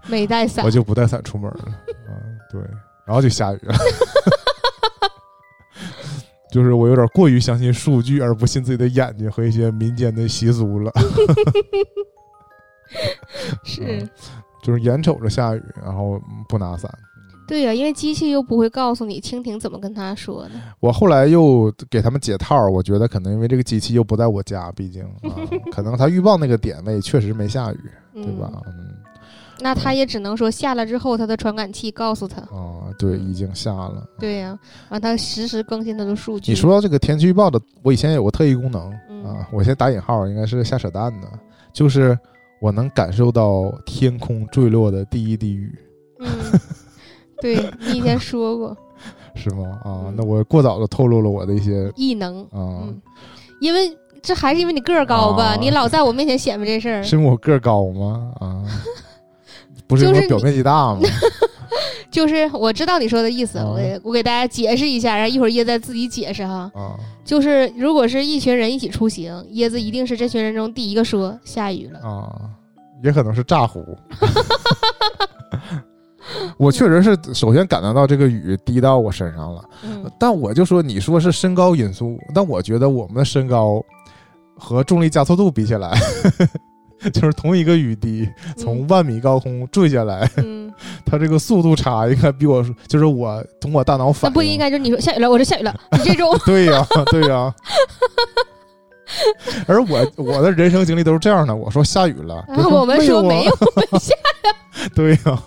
[0.06, 1.64] 没带伞我，就不带伞出门了。
[2.06, 2.10] 啊，
[2.50, 2.60] 对，
[3.04, 3.74] 然后就下雨了。
[6.52, 10.90] 就是我有点过于相信数据，而不信自己的眼睛和一些民间的习俗了。
[13.64, 14.10] 是嗯
[14.62, 16.90] 就是眼瞅着下雨，然后不拿伞。
[17.46, 20.50] 对呀、因为机器又不会告诉你蜻蜓怎么跟他说的。
[20.80, 25.30] 我后来又给他们解套，我觉得可能因为这个机器又不在我家，毕竟啊，
[25.70, 27.80] 可能它预报那个点位确实没下雨，
[28.14, 28.50] 嗯、对吧？？
[28.66, 28.96] 嗯，
[29.60, 32.40] 那他也只能说下了之后，他的传感器告诉他。
[32.40, 34.04] 啊，对，已经下了。
[34.18, 36.50] 对呀、完他实时更新他的数据。
[36.50, 41.28] 你说到这个天气预报的，我以前有个特异功能嗯啊，我先打引号，应该是瞎扯淡的，
[41.72, 42.18] 就是
[42.60, 45.78] 我能感受到天空坠落的第一滴雨，
[46.20, 46.28] 嗯，
[47.40, 48.76] 对你以前说过
[49.36, 49.78] 是吗？
[49.84, 53.00] 啊嗯，那我过早的透露了我的一些异能，啊，嗯，
[53.60, 55.54] 因为这还是因为你个儿高吧？
[55.54, 58.32] 啊你老在我面前显摆这事儿， 是因为我个儿高吗？
[58.40, 58.64] 啊，
[59.86, 61.00] 不是因为我表面积大吗？
[61.02, 61.45] 就 是
[62.52, 66.70] 我知道你说的意思，啊我给我给大家解释一下，然后一会儿椰子自己解释哈。
[66.74, 71.98] 啊，就是如果是一群人一起出行，椰子一定是这群人中第一个说下雨了。
[72.00, 72.50] 啊，
[73.02, 73.84] 也可能是炸糊。
[76.58, 83.80] 我确实是首先感觉到这个雨滴到我身上了，嗯，但我就说你说是身高因素，但我觉得我们的身高
[84.56, 85.96] 和重力加速度比起来，
[87.12, 90.72] 就是同一个雨滴从万米高空坠下来，嗯，
[91.04, 97.54] 它这个速度差应该比我就是我从我大脑反应不应该就是你说下雨了，我说下雨了，你这种对呀、对呀、
[99.66, 103.52] 而我我的人生经历都是这样的，我说下雨了，然后我们说没有，
[103.92, 104.14] 没下，
[104.94, 105.42] 对呀、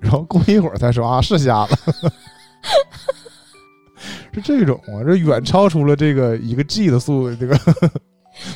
[0.00, 1.68] 然后过一会儿才说啊是下了，
[4.34, 7.56] 是这种啊，这远超出了这个一个 G 的速度这个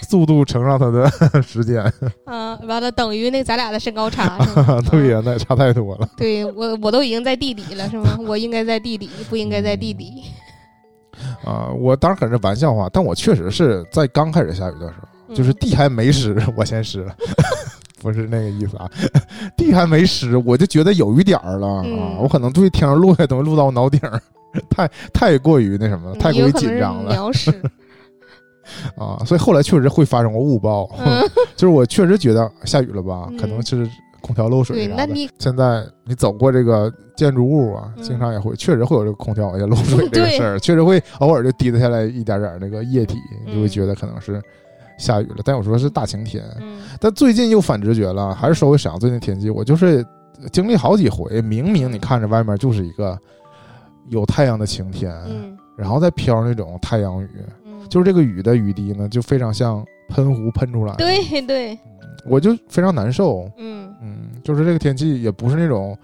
[0.08, 1.10] 速度乘上它的
[1.42, 1.92] 时间，
[2.24, 4.38] 嗯，完了等于那咱俩的身高差，
[4.90, 6.08] 对呀、那也差太多了。
[6.16, 8.16] 对我我都已经在地底了，是吗？
[8.26, 10.24] 我应该在地底，不应该在地底。
[11.44, 17.14] 啊、我当然可能是玩笑话，但我确实是在刚开始下雨的时候，嗯就是地还没湿，我先湿了，
[18.02, 18.88] 不是那个意思啊，
[19.56, 24.20] 地还没湿，我就觉得有雨点儿了、啊嗯，我可能对天上落下的东西落到我脑顶儿，
[24.70, 27.30] 太太过于那什么太过于紧张了。
[28.96, 31.22] 啊，所以后来确实会发生过误报，嗯，
[31.56, 33.62] 就是我确实觉得下雨了吧，可能嗯。
[33.66, 33.88] 是
[34.22, 35.06] 空调漏水对，啥的。
[35.06, 35.28] 那你。
[35.38, 43.68] 现在你走过这个建筑物啊，嗯经常也会，确实会有这个空调往下漏 水这个事儿，确实会偶尔就滴答下来一点点儿那个液体，你就会嗯。
[43.68, 44.42] 觉得可能是
[44.98, 45.36] 下雨了。
[45.44, 46.80] 但有时候是大晴天，嗯。
[46.98, 50.04] 但最近又反直觉了，还是说回沈阳最近天气，我就是
[50.50, 53.16] 经历好几回，明明你看着外面就是一个
[54.08, 55.56] 有太阳的晴天，嗯。
[55.76, 57.28] 然后再飘那种太阳雨，
[57.64, 61.78] 嗯，就是这个雨的雨滴呢，就非常像喷壶喷出来的，对对，
[62.28, 63.50] 我就非常难受。
[63.56, 65.96] 嗯嗯，就是这个天气也不是那种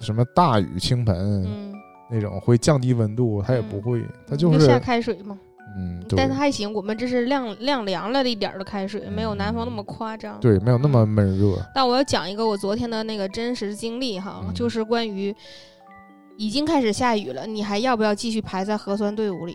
[0.00, 1.72] 什么大雨倾盆、嗯，
[2.10, 5.38] 那种会降低温度，它也不会，它就就是下开水嘛。
[5.78, 10.40] 嗯，但是还行，我们这是晾晾凉了的一点儿的开水，没有南方那么夸张。
[10.40, 11.54] 对，没有那么闷热。
[11.74, 15.34] 但我要讲一个我昨天的那个真实经历哈，嗯就是关于
[16.38, 19.54] 已经开始下雨了，你还要不要继续排在核酸队伍里？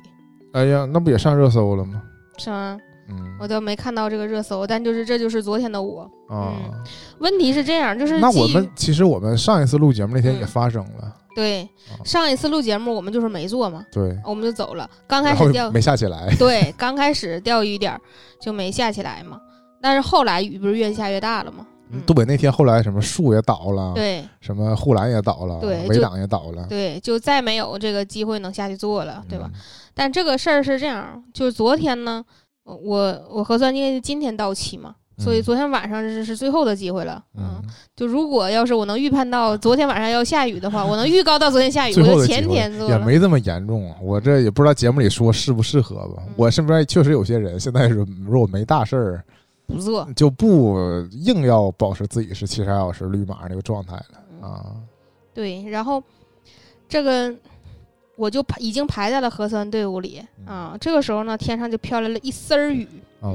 [0.53, 2.01] 哎呀，那不也上热搜了吗？
[2.37, 2.77] 是吗？
[3.09, 6.09] 嗯我都没看到这个热搜，但就是这就是昨天的我。
[6.29, 6.53] 啊，
[7.19, 14.89] 问题是这样，就是那我们其实我们上一次录节目那天也嗯发生了，对啊上一次录节目我们就是没做嘛，对，我们就走了。
[15.07, 16.33] 刚开始钓没下起来。
[16.37, 17.99] 对，刚开始钓鱼点儿
[18.39, 19.41] 就没下起来嘛，
[19.81, 21.67] 但是后来雨不是越下越大了吗？
[21.91, 29.49] 嗯东北那天后来什么树也倒了，对什么护栏也倒了，对围挡也倒了，对，就再没有这个机会能下去做了，对吧？
[29.53, 29.59] 嗯？
[29.93, 32.23] 但这个事儿是这样，就是昨天呢，
[32.63, 37.21] 呃我我核酸因为今天到期嘛，所以嗯昨天晚上是是最后的机会了。
[37.37, 37.61] 嗯，
[37.95, 42.89] 就如果要是我能预判到昨天晚上要下雨的话， 我能预告到昨天下雨，我就前天做。
[42.89, 46.23] 也没这么严重，我这也不知道节目里说适不适合吧。
[46.25, 49.23] 嗯我身边确实有些人现在是如果没大事儿，
[49.71, 50.77] 不做，就不
[51.11, 54.05] 硬要保持自己是七十二小时绿码那个状态了
[54.41, 54.75] 嗯啊。
[55.33, 56.03] 对，然后
[56.89, 57.33] 这个
[58.15, 60.77] 我就排已经排在了核酸队伍里嗯啊。
[60.79, 62.87] 这个时候呢，天上就飘来了一丝儿雨，
[63.21, 63.31] 啊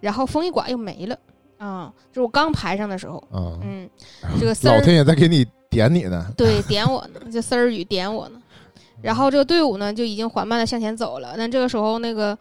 [0.00, 1.18] 然后风一刮又没了
[1.58, 1.92] 啊。
[2.10, 3.58] 就是我刚排上的时候，啊！
[3.62, 3.88] 嗯，
[4.40, 6.32] 这个 老天爷在给你点你呢。
[6.36, 8.42] 对点我呢，这丝儿雨点我呢。
[9.02, 11.34] 然后这个队伍呢就已经缓慢的向前走了。
[11.36, 12.36] 那这个时候那个。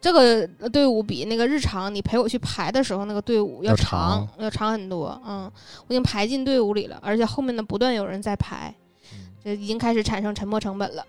[0.00, 5.20] 这个队伍比那个日常你陪我去排的时候那个队伍要要长，要长很多。
[5.26, 5.44] 嗯，
[5.86, 8.74] 我已经排进队伍里了，而且后面呢不断有人在排，
[9.44, 11.04] 这已经开始产生沉没成本了。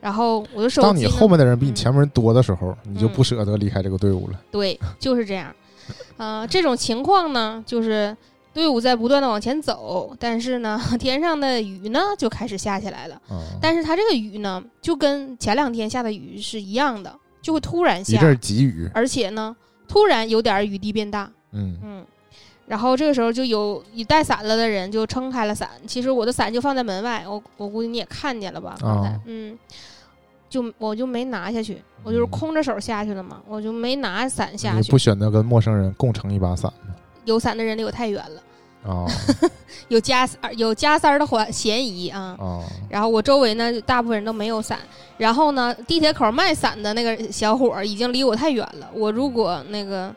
[0.00, 4.38] 然后我的手机，当你后面的人比你嗯前面人多的时候，你就嗯不舍得离开这个队伍了。
[4.50, 5.54] 对，就是这样。
[6.18, 8.14] 呃，这种情况呢，就是
[8.52, 13.18] 队伍在不断的往前走，但是呢， 天上的雨呢就开始下起来了。
[13.30, 19.54] 嗯，但是它这个雨呢，就跟前两天下的雨是一样的，就会突然下，一阵急雨，而且呢，
[19.86, 21.30] 突然有点雨滴变大。
[21.52, 22.04] 嗯嗯，
[22.66, 28.74] 然后这个时候就有一带伞了的人就撑开了伞，其实我的伞就放在门外，我我估计你也看见了吧？
[28.80, 29.56] 刚才，啊嗯，
[30.48, 34.96] 就我就没拿下去，我就是嗯空着手下去了嘛，我就没拿伞下去你不。
[34.96, 36.94] 选择跟陌生人共撑一把伞吗？
[37.26, 38.42] 有伞的人离我太远了，
[38.86, 39.06] 啊
[39.88, 42.36] 有加有加塞儿的怀嫌疑啊。
[42.38, 44.78] 哦然后我周围呢，大部分人都没有伞。
[45.16, 48.88] 然后呢，地铁口卖伞的那个小伙儿已经离我太远了。
[48.92, 50.14] 我如果那个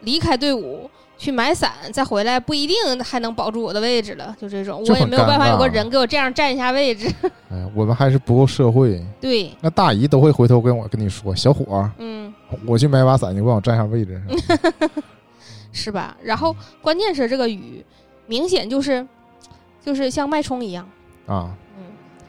[0.00, 4.34] 离开队伍去买伞，再回来不一定还能保住我的位置了。
[4.40, 7.10] 就这种，我也没有办法有个人给我这样占一下位置。
[7.50, 9.02] 哎呀，我们还是不够社会。
[9.20, 12.32] 对，那大姨都会回头跟我跟你说，小伙儿，嗯，
[12.66, 14.20] 我去买把伞，你帮我占一下位置。
[15.72, 16.16] 是吧？
[16.22, 17.84] 然后关键是这个雨，
[18.26, 19.06] 明显就是
[19.84, 20.88] 就是像脉冲一样，
[21.26, 21.84] 啊，嗯，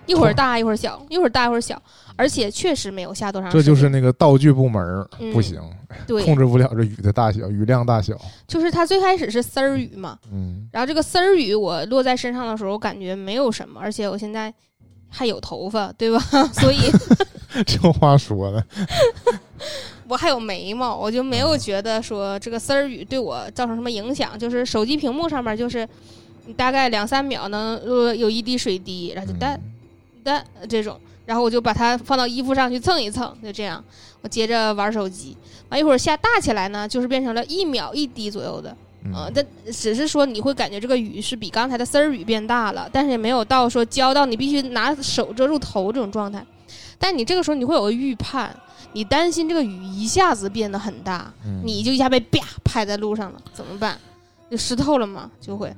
[0.05, 1.81] 一会儿大一会儿小，一会儿大一会儿小，
[2.15, 3.73] 而且确实没有下多长时间这间。
[3.75, 5.31] 就是那个道具部门儿嗯。
[5.31, 5.61] 不行，
[6.05, 8.15] 对，控制不了这雨的大小、雨量大小。
[8.47, 14.53] 就是它最开始是丝儿雨嘛，嗯，然后这个丝儿雨我落在身上的时候，我感觉没有什么，而且我现在
[15.09, 16.19] 还有头发，对吧？
[16.53, 16.79] 所以
[17.65, 18.65] 这话说的，
[20.07, 24.37] 我还有眉毛，我就没有觉得说这个丝儿雨对我造成什么影响。
[24.37, 25.87] 就是手机屏幕上面就是
[26.55, 29.61] 大概两三秒能落有一滴水滴，然后就哒嗯
[30.23, 33.83] 哒这种，然后我就把它放到衣服上去蹭一蹭，就这样，
[34.21, 35.35] 我接着玩手机。
[35.69, 38.69] 完一会儿下大起来呢，就是变成了一秒一滴左右的。
[39.13, 46.43] 呃，嗯，但只是说你会感觉这个雨是比刚才的丝儿雨变大了，但是也没有到说浇到你必须拿手遮住头这种状态。
[46.97, 48.55] 但你这个时候你会有个预判，
[48.95, 53.99] 你担心这个雨一下子变得很大，嗯你就一下被啪拍在路上了，怎么办？
[54.49, 55.75] 就湿透了嘛，就会。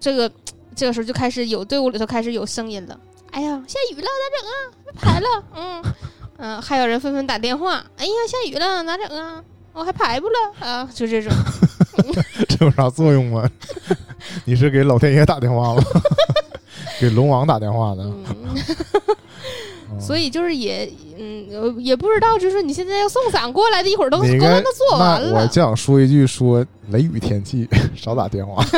[0.00, 0.30] 这个
[0.74, 2.98] 这个时候就开始有队伍里头开始有声音了，
[3.30, 4.54] 哎呀，下雨了咋整啊？
[4.86, 5.84] 被排了，嗯
[6.38, 9.44] 嗯、还有人纷纷打电话，哎呀，下雨了咋整啊？
[9.74, 10.36] 我、还排不了
[10.66, 11.30] 啊，就这种。
[12.48, 13.46] 这有啥作用吗？
[14.46, 15.82] 你是给老天爷打电话吗？
[16.98, 18.02] 给龙王打电话的？
[18.04, 19.16] 嗯，嗯
[20.00, 25.46] 所以就是也嗯呃也不知道，就是你现在要送伞过来的，一会儿都你应该工作都做完了我。
[25.46, 28.64] 就想说一句，说雷雨天气 少打电话。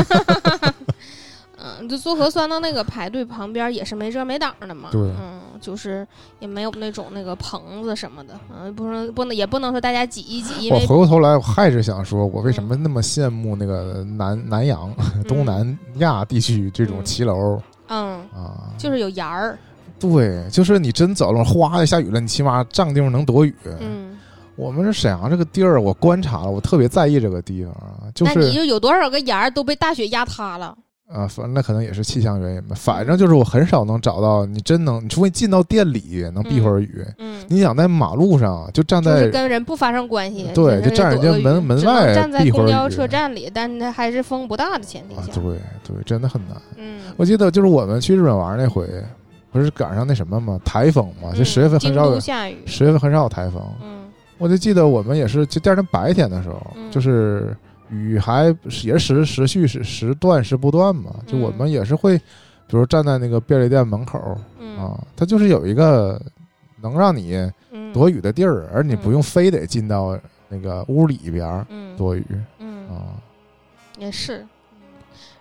[1.60, 4.90] 嗯，就做核酸的那个排队旁边也是没遮没挡的嘛。
[4.92, 6.06] 对嗯，就是
[6.38, 14.94] 也没有那种那个棚子什么的，嗯，不能不能也不能说大家挤一挤，因我回过头来，我还是想说，我为什么那么羡慕那个南南洋、
[15.26, 18.70] 东南亚地区这种嗯骑楼嗯啊？
[18.78, 19.58] 就是有檐儿，
[19.98, 23.54] 对，就是你真走了，哗的下雨了，你起码占地方能躲雨。
[23.80, 24.16] 嗯，
[24.56, 30.76] 我们这沈阳这个地儿，我观察了，我特别在意这个地方啊，就是那你就有多少个檐儿都被大雪压塌了。
[31.10, 32.76] 啊，反正那可能也是气象原因吧。
[32.78, 37.02] 反正就是我很少能找到你真能，你除非进到店里能避会儿雨。
[37.16, 45.32] 嗯，你想在马路上就站在就是跟人不发生关系，对就站人家门门外站在公交车站里，但那还是风不大的前提啊，下。
[45.32, 45.42] 对
[45.82, 46.60] 对，真的很难。
[46.76, 48.86] 嗯，我记得就是我们去日本玩那回，
[49.50, 53.62] 不是赶上那什么嘛，台风嘛，就嗯十月份很少有，都下雨，十月份很少有台风。
[53.82, 54.10] 嗯。
[54.36, 57.56] 我就记得我们也是，就第二天白天的时候，嗯就是
[57.90, 66.20] 雨还也是时时续时时断时不断嘛，就我们也是会，比如站在那个便利店门口嗯啊，它就是有一个
[66.80, 70.16] 能让你嗯躲雨的地儿，而你嗯不用非得进到
[70.48, 72.24] 那个屋里边躲雨
[72.60, 73.18] 嗯啊。
[73.98, 74.48] 也是，嗯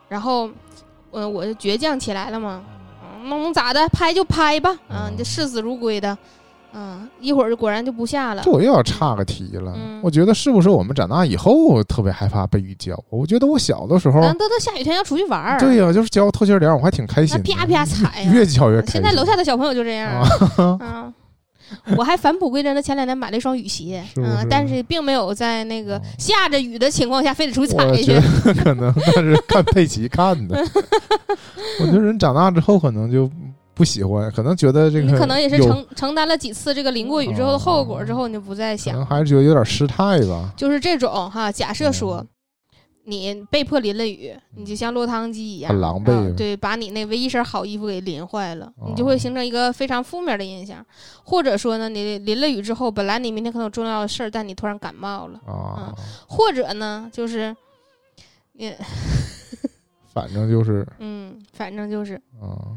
[0.09, 0.49] 然后
[1.11, 2.63] 嗯我就倔强起来了嘛，
[3.25, 3.88] 能咋的？
[3.89, 6.17] 拍就拍吧，啊，嗯你这视死如归的，
[6.73, 12.97] 嗯，一会儿果然就不下了这，我又要岔个题了，嗯我觉得是不是我们长大以后特别害怕被雨浇？
[13.10, 19.01] 我觉得我小的时候，难得的下雨天要出去玩儿，对呀、就是浇透气儿点儿，我还挺开心啪啪踩呀越浇越开心。
[19.01, 20.12] 现在楼下的小朋友就这样
[20.58, 21.13] 啊，啊。
[21.97, 28.53] 我还返璞归真的前两天买了一双雨鞋，是是，嗯但是并没有在那个哦下着雨的情况下非得出去踩去我觉。
[28.53, 30.58] 得可能那是看佩奇看的。
[31.80, 33.30] 我觉得人长大之后可能就
[33.73, 39.06] 不喜欢，可能觉得这个你可能也是承承担了几次这个淋过雨之后的后果之后，你就不再可想能。
[39.06, 40.51] 还是觉得有点失态吧。
[40.56, 42.27] 就是这种哈，假设说嗯
[43.09, 50.85] 你被迫淋了雨，你就像落汤鸡一样，很狼狈啊对，把你那唯一身好衣服给淋坏了，你就会哦形成一个非常负面的印象。
[51.23, 55.95] 或者说呢，你淋了雨之后，本来你明天可能有重要的事儿，但你突然感冒了，啊，
[56.27, 57.55] 或者呢，就是
[58.53, 58.73] 你
[60.13, 62.15] 反正就是 嗯，反正就是。
[62.41, 62.75] 啊。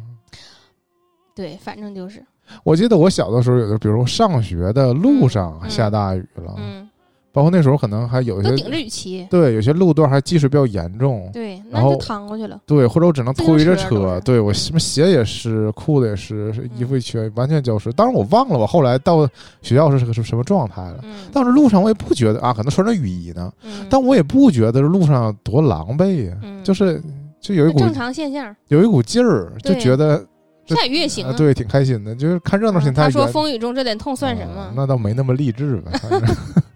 [1.34, 2.24] 对，反正就是。
[2.64, 5.70] 我记得我小的时候，有的比如上学的路上嗯。
[5.70, 6.89] 下大雨了，嗯
[7.32, 12.60] 包括那时候可能还有一些顶着雨骑，对，有些路段还积水比较严重，对，然后那就趟过去了。
[12.66, 17.92] 对，或者我只能推着车，车对我嗯什么鞋也湿，裤子也湿，是衣服嗯一缺，完全浇湿。
[17.92, 19.28] 当然我忘了我后来到
[19.62, 21.00] 学校是个什什么状态了。
[21.04, 27.00] 嗯当时路上我也不觉得啊，可能穿着雨衣呢，嗯，但我也不觉得路上多狼狈呀、嗯就是
[27.40, 30.18] 就有一股正常现象，有一股劲儿，就觉得
[30.66, 33.12] 下雨也行对，挺开心的，就是看热闹心态他远。
[33.12, 34.72] 说风雨中这点痛算什啊么？
[34.76, 36.20] 那倒没那么励志吧，反正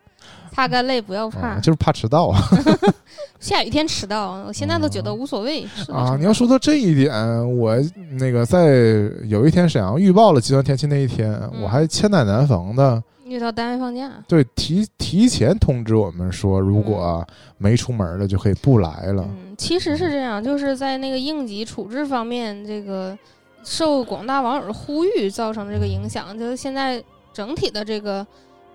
[0.55, 1.61] 擦干累不要啊怕。
[1.61, 2.41] 就是怕迟到啊。
[3.41, 5.67] 下雨天迟到，我现在都觉得无所谓。
[5.77, 7.13] 是啊，你要说到这一点，
[7.59, 7.77] 我
[8.19, 8.69] 那个在
[9.27, 17.27] 有一天沈阳预报了极端天气那一天，嗯我还千载难逢的，遇到单位放假，对提提前通知我们说，如果
[17.59, 19.23] 没出门的就可以不来了。
[19.29, 23.17] 嗯，其实是这样，就是在那个应急处置方面，这个
[23.63, 28.27] 受广大网友的呼吁造成的这个影响，就是现在整体的这个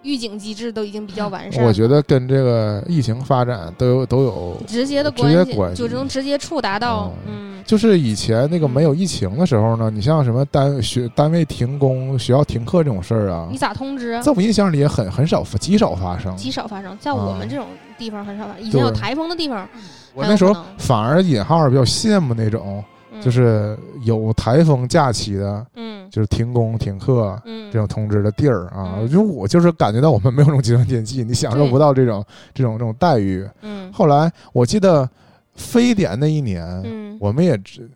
[0.02, 1.68] 预警机制都已经比较完善了。
[1.68, 14.22] 我觉得跟这个疫情发展都有都有，直接的直接关系，关系就能直接触达到，嗯，就是以前那个没有疫情的时候呢，你像什么单学单位停工、学校停课这种事儿啊你，咋通知啊？
[14.22, 16.36] 在我印象里也很很少极少发生。
[16.36, 18.64] 极少发生，在我们啊这种地方很少发生。
[18.64, 19.68] 以前有台风的地方，
[20.14, 26.10] 我那时候反而引号比较羡慕那种，嗯就是有台风假期的，嗯。
[26.10, 27.72] 就是停工停课嗯。
[27.72, 28.98] 这种通知的地儿啊。
[29.00, 29.08] 嗯。
[29.10, 33.48] 就我就是感觉到我们没有这种极端天气，你享受不到这种这种这种待遇。
[33.62, 33.92] 嗯。
[33.94, 35.08] 后来我记得
[35.54, 37.90] 非典那一年，嗯，我们也只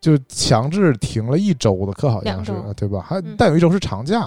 [0.00, 3.04] 就强制停了一周的课，好像是对吧？
[3.06, 3.34] 还嗯。
[3.38, 4.18] 但有一周是长假，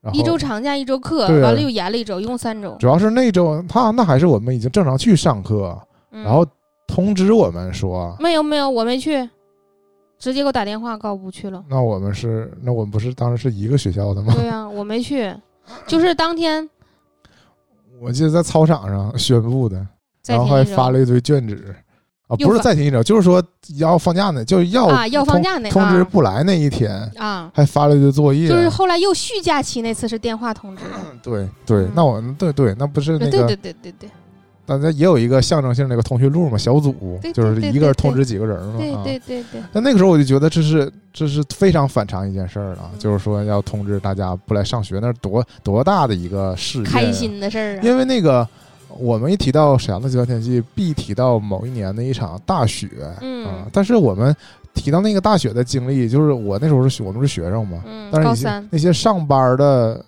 [0.00, 2.74] 然后一周长假一周课，完了又延了一周，一共三周。
[2.80, 5.78] 主要是那周他那还是我们已经正常去上课，
[6.10, 6.24] 嗯。
[6.24, 6.44] 然后
[6.88, 9.22] 通知我们说，没有没有，我没去，
[10.18, 11.62] 直接给我打电话告不去了。
[11.68, 14.32] 那我们是那我们不是当时是一个学校的吗？
[14.34, 15.32] 对呀、我没去，
[15.86, 16.68] 就是当天。
[18.00, 19.86] 我记得在操场上宣布的，
[20.26, 21.74] 然后还发了一堆卷纸。
[22.28, 23.42] 啊，又不是再停一周，就是说
[23.78, 28.46] 要放假呢，就是要啊，要放假那通知啊不来那一天，啊，还发了一堆作业。
[28.46, 30.84] 就是后来又续假期那次是电话通知。
[30.84, 30.90] 的。
[31.22, 34.10] 对对嗯，那我对对，那不是那个对对对对对
[34.68, 38.74] 大家也有一个象征性的一个通讯录嘛，小组就是一个人通知几个人嘛。
[38.76, 46.82] 对啊对对对，但那个时候我就觉得这是这是非常反常一件事儿了，嗯就是说要通知大家不来上学，那是多多大的一个事！
[46.82, 47.80] 开心的事儿啊。
[47.82, 48.46] 因为那个
[48.98, 53.64] 我们一提到沈阳的极端天气，必提到某一年的一场大雪啊嗯。
[53.72, 54.36] 但是我们
[54.74, 60.04] 提到那个大雪的经历，就是我那时候是我们是学生嘛，嗯，但是那些，那些上班的。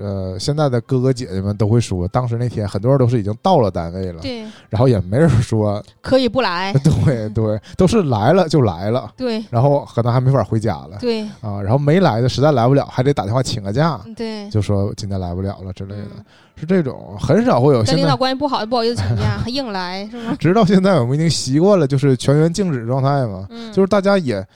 [0.00, 6.72] 呃，现在的哥哥姐姐们都会说，当时那天很多人都是已经到了单位了，对，然后也没人说，可以不来，
[7.04, 9.44] 对对，都是来了就来了，对。
[9.50, 11.22] 然后可能还没法回家了对。
[11.40, 16.24] 啊，然后没来的实在来不了，还得打电话请个假，对，就说今天来不了了之类的，嗯。
[16.54, 18.16] 是这种，很少会有跟领导。
[18.16, 20.36] 关系不好，不好意思请假，还 硬来是吗？
[20.38, 24.46] 直到现在，我们已经习惯了，就是全员静止状态嘛，嗯，就是大家也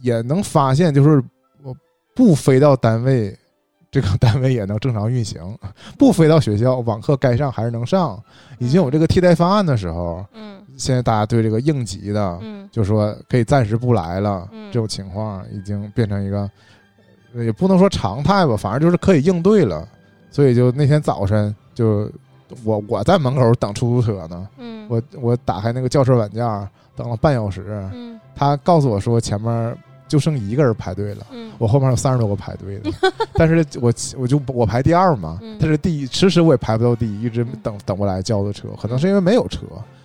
[0.00, 1.20] 也能发现，就是
[1.64, 1.74] 我
[2.14, 3.36] 不飞到单位，
[3.96, 5.56] 这个单位也能正常运行；
[5.98, 8.22] 不飞到学校，网课该上还是能上。
[8.58, 16.50] 已经有这个替代方案的时候，嗯现在大家对这个应急的，嗯就说可以暂时不来了，嗯这种情况已经变成一个，
[17.34, 19.88] 呃也不能说常态吧，反正就是可以应对了。
[20.30, 22.10] 所以就那天早晨，就
[22.64, 26.46] 我我在门口等出租车呢，嗯，我我打开那个轿车软件，
[26.94, 29.74] 等了半小时，嗯他告诉我说前面
[30.08, 31.26] 就剩一个人排队了。
[31.32, 31.52] 嗯。
[31.58, 32.90] 我后面有三十多个排队的，
[33.34, 37.48] 但是我我就我排第二嘛嗯，但是第一迟迟我也排不到第一，一直嗯。
[37.62, 39.60] 等等不来叫的车，可能是因为没有车，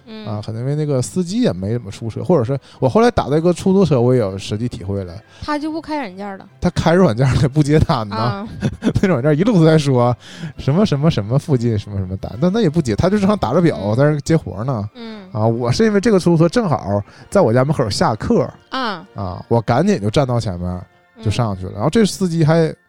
[0.06, 0.26] 嗯。
[0.28, 6.48] 啊，可能因为那个司机也没怎么出车，或者是我后来打那个出租车，我也有实际体会了，他就不开软件了。
[6.60, 8.48] 他开着软件他不接单呢，啊，
[9.02, 10.16] 那软件一路都在说
[10.58, 13.96] 什么什么什么附近什么什么单，但那也不接，他就正常打着表嗯。
[13.96, 14.90] 在那接活呢。
[14.96, 15.30] 嗯。
[15.32, 20.82] 啊，我是因为这个出租车正好在我家门口下客啊，啊，我赶紧就站到前面
[21.22, 21.32] 就嗯。
[21.32, 22.81] 上去了，然后这司机还不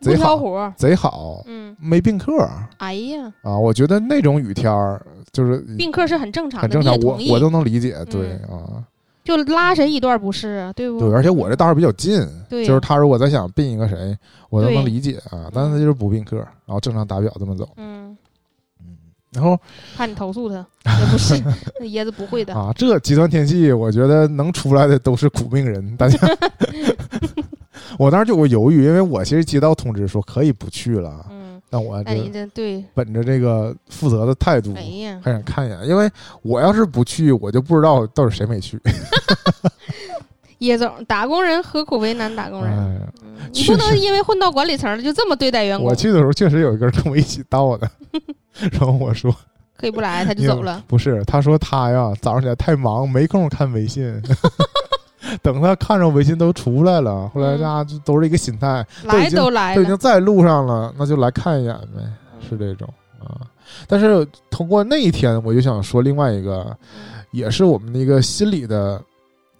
[0.00, 8.84] 贼好，贼好，嗯，没病客哎呀，啊，我觉得那种雨天儿就是病客是很正常的，很正常，我我都能理解，对嗯啊。
[9.24, 10.98] 就拉谁一段不是啊，对不？
[10.98, 14.16] 对，而且我这道儿比较近，对就是他如果再想并一个谁，
[14.48, 15.50] 我都能理解啊。
[15.52, 17.68] 但是他就是不并客，然后正常打表这么走。
[17.76, 18.16] 嗯
[18.80, 18.96] 嗯，
[19.34, 19.58] 然后
[19.98, 20.54] 怕你投诉他，
[20.98, 21.34] 也不是，
[21.78, 26.18] 那椰子不会的，啊，这极端天气，我觉得能出来的都是苦命人，大家。
[27.96, 36.10] 我当时就我犹豫，因为我其实接到通知说可以不去了，嗯，但我那你就这对，本着这个负责的态度，哎呀，还想看一眼，因为
[36.42, 38.80] 我要是不去，我就不知道到底谁没去。
[40.58, 42.72] 叶总，打工人何苦为难打工人？
[42.72, 45.94] 哎，嗯你不能因为混到管理层了就这么对待员工我。
[45.94, 47.88] 去的时候确实有一个人跟我一起到的，
[48.72, 49.34] 然后我说
[49.76, 50.82] 可以不来，他就走了。
[50.88, 54.04] 不是，他说他呀早上起来太忙，没空看微信。
[55.42, 62.02] 等他看着微信都出来了，后来大家就都是一个心态，来都来都已经在路上了，那就来看一眼呗，
[62.48, 62.88] 是这种
[63.20, 63.40] 啊。
[63.86, 66.76] 但是通过那一天，我就想说另外一个，
[67.30, 69.02] 也是我们的一个心理的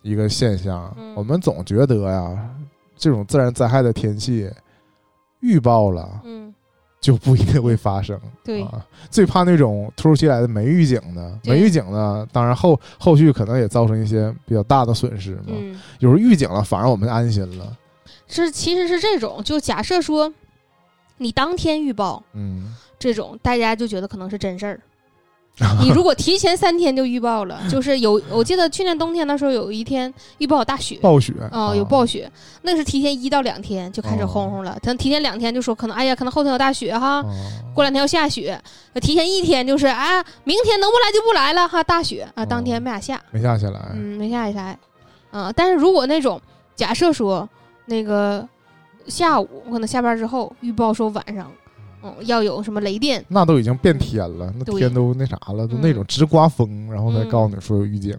[0.02, 0.94] 一个现象。
[1.14, 2.48] 我们总觉得呀，
[2.96, 4.50] 这种自然灾害的天气
[5.40, 6.47] 预报了，嗯。
[7.00, 8.20] 就不一定会发生。
[8.44, 8.66] 对，
[9.10, 15.54] 最怕那种突如其来的没预警的，没预警的，当然后后续可能也造成一些比较大的损失嘛。
[16.00, 17.76] 有时候预警了，反而我们安心了。
[18.26, 20.32] 是，其实是这种，就假设说
[21.18, 24.80] 你当天预报，嗯，这种大家就觉得可能是真事儿。
[25.82, 31.34] 你如果提前三天就预报了， 就是有，我记得去年冬天的时候有一天预报大雪，暴雪。
[31.50, 32.30] 啊，有暴雪，
[32.62, 34.78] 那是提前一到两天就开始轰轰了。
[34.82, 37.22] 他提前两天就说可能，哎呀，可能后天有大雪哈，
[37.74, 38.60] 过两天要下雪。
[39.00, 44.78] 提前一天就是，哎，明天能不来就不来了哈，大雪啊，当天没咋下，没下下来，嗯，没下下来，
[45.30, 46.40] 啊，但是如果那种
[46.76, 47.48] 假设说
[47.86, 48.46] 那个
[49.06, 51.50] 下午我可能下班之后预报说晚上。
[52.02, 53.24] 嗯，要有什么雷电？
[53.28, 58.16] 那都已经变天了，那天都那啥了，都那种直刮风，然后再告诉你说有预警。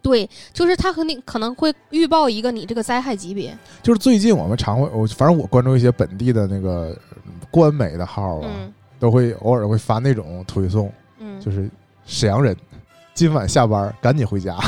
[0.00, 3.56] 对，就是他和你可能会预报一个你这个灾害级别。
[3.82, 6.96] 就是最近我们常会，我反正我关注一些本地的那个
[7.50, 8.48] 官媒的号啊，
[8.98, 11.68] 都会偶尔会发那种推送，嗯，就是
[12.06, 12.56] 沈阳人
[13.12, 14.56] 今晚下班赶紧回家。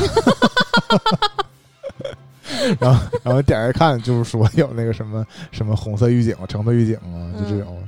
[2.79, 7.81] 然后，然后点开看，就是说有那个什么什么红色预警啊、橙色预警啊，就这种。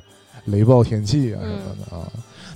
[0.46, 2.08] 雷暴天气啊什么的啊，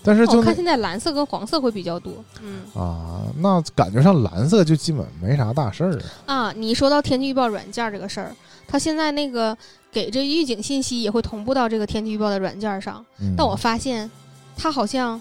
[0.04, 2.62] 但是就看现在蓝色跟黄色会比较多，嗯。
[2.74, 6.52] 啊，那感觉上蓝色就基本没啥大事儿啊。
[6.52, 8.36] 你说到天气预报软件这个事儿，
[8.68, 9.58] 它现在那个
[9.92, 13.06] 给这预警信息也会同步到这个天气预报的软件上，
[13.38, 14.10] 但我发现
[14.56, 15.20] 它好像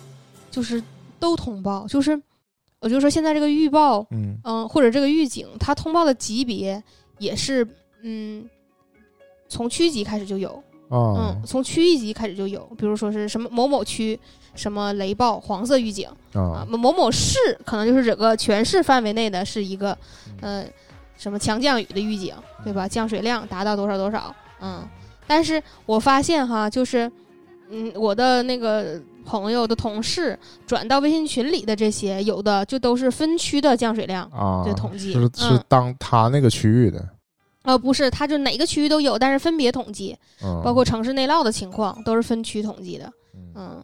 [0.50, 0.82] 就是
[1.18, 2.20] 都通报，就是
[2.80, 4.36] 我就说现在这个预报，嗯。
[4.44, 6.82] 嗯，或者这个预警，它通报的级别
[7.18, 7.66] 也是
[8.02, 8.48] 嗯
[9.48, 10.62] 从区级开始就有。
[10.90, 14.18] 嗯，从区域级开始就有，比如说是什么某某区
[14.54, 19.96] 什么雷暴黄色预警啊，某某市可能就是整个全市范围内的是一个
[20.40, 20.64] 呃
[21.16, 22.86] 什么强降雨的预警，对吧？
[22.86, 24.86] 降水量达到多少多少，嗯。
[25.26, 27.10] 但是我发现哈，就是
[27.68, 37.04] 嗯，我的那个朋友的同事转到微信群里的这些，有的就都是分区的降水量啊就统计，是是当他那个区域的。
[37.66, 40.16] 呃，不是，它就哪个区域都有，但是分别统计，
[40.64, 43.12] 包括城市内涝的情况都是分区统计的，
[43.56, 43.82] 嗯，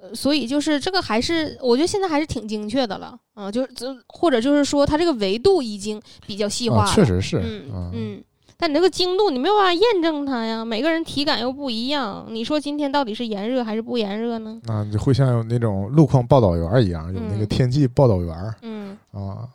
[0.00, 3.70] 呃，所以就是这个还是我觉得现在还是挺精确的了，嗯，就是
[4.06, 8.24] 或者就是说它这个维度已经比较细化了，确实是，嗯嗯，
[8.56, 14.60] 但你那个精度你没有办法验证它呀，每个人体感又不一样，你说今天到底是炎热还是不炎热呢？
[14.68, 18.96] 啊，你会像有那种路况报道员一样，有那个天气报道员，嗯。
[19.10, 19.48] 啊。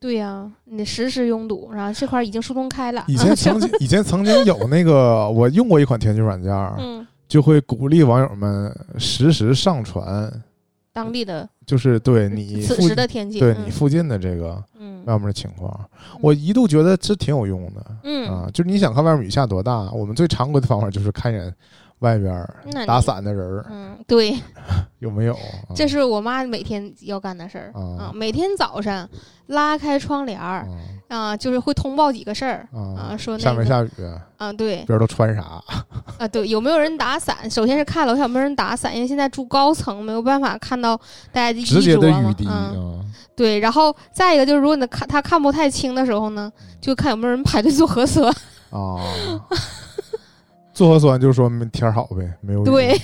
[0.00, 3.04] 对呀，你实时拥堵，然后这块已经疏通开了。
[3.08, 10.32] 以前曾经， 以前曾经有那个，我用过一款天气软件，嗯，就会鼓励网友们实时上传
[10.92, 14.62] 当地的，就是对你此时的天气，对你附近的这个
[15.06, 15.88] 外面的情况。
[16.20, 21.52] 我一度觉得这挺有用的，嗯啊，就是你想看外面雨下多大，我们最常规的方法就是看一眼。
[22.00, 22.46] 外边
[22.86, 24.36] 打伞的人儿，嗯，对，
[25.00, 25.36] 有没有？
[25.74, 28.12] 这是我妈每天要干的事儿啊。
[28.14, 29.08] 每天早上
[29.46, 30.66] 拉开窗帘儿
[31.08, 33.90] 啊，就是会通报几个事儿啊，说那下面下雨
[34.36, 34.52] 啊？
[34.52, 35.42] 对，边都穿啥
[36.18, 36.28] 啊？
[36.28, 37.50] 对，有没有人打伞？
[37.50, 40.96] 首先是看楼下有没有人打伞，因为现在住高层没有办法看到
[41.32, 42.72] 大家的直接的雨滴啊。
[43.34, 48.28] 对，然后再一个就是，如果你看他看不太清的时候呢，就看有没有人排队做核酸
[48.70, 48.98] 啊。
[50.78, 52.96] 做核酸就说明天好呗，没有对，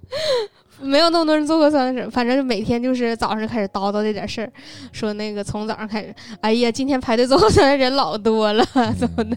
[0.80, 4.50] 没有那么多人做核酸的事，反正每天就是早上就开始叨叨这点事儿，
[4.90, 8.64] 说那个从早上开始，哎呀，今天排队做核酸的人老多了，
[8.98, 9.36] 怎么的？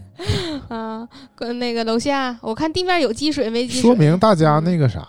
[0.74, 1.06] 啊？
[1.36, 5.06] 跟那个楼下，我看地面有积水没积水，说明大家那个啥，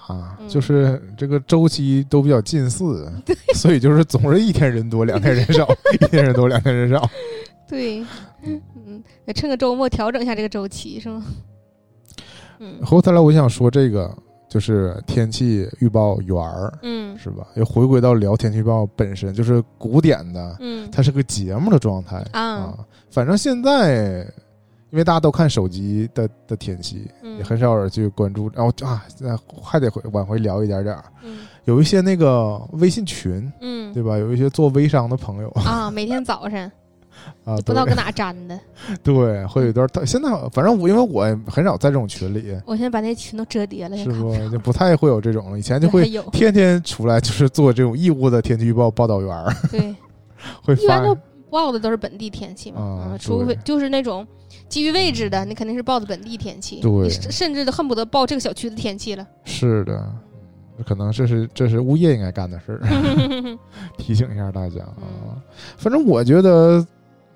[0.50, 3.10] 就是这个周期都比较近似，
[3.56, 7.10] 所以就是总是一天人多，两天人少，一天人多，两天人少。
[7.70, 8.00] 对，
[8.44, 11.24] 嗯嗯，得趁个周末调整一下这个周期，是吗？
[12.60, 14.14] 嗯，后头来我想说这个
[14.50, 17.48] 就是天气预报员儿，嗯，是吧？
[17.56, 22.78] 又回归到聊天气预报本身，就是古典的，嗯，它是个节目的状态啊。
[23.12, 24.22] 反正现在，
[24.92, 27.08] 因为大家都看手机的的天气，
[27.38, 28.50] 也很少人去关注。
[28.54, 29.06] 然后啊，
[29.62, 34.18] 还得回往回聊一点点儿，嗯，有一些那个微信群，嗯，对吧？
[34.18, 36.72] 有一些做微商的朋友啊，每天早晨。
[37.44, 38.60] 啊，不知道搁哪粘的。
[39.04, 40.06] 对，会有一段儿。
[40.06, 45.60] 现在反正我因为我很少在这种群里，我现在把那群都折叠了，也是不就不太会有这种了。
[45.60, 49.96] 以前就会天天出来，就是做这种义务的天气预报报道员儿，对，
[50.64, 51.18] 会发一般都
[51.50, 54.26] 报的都是本地天气嘛，除非对就是那种
[54.68, 59.28] 基于位置的，你肯定是报的本地天气，对甚甚至都恨不得报这个小区的天气了。
[59.44, 62.80] 是的，嗯可能这是这是物业应该干的事儿，
[63.98, 65.36] 提醒一下大家嗯啊。
[65.76, 66.86] 反正我觉得，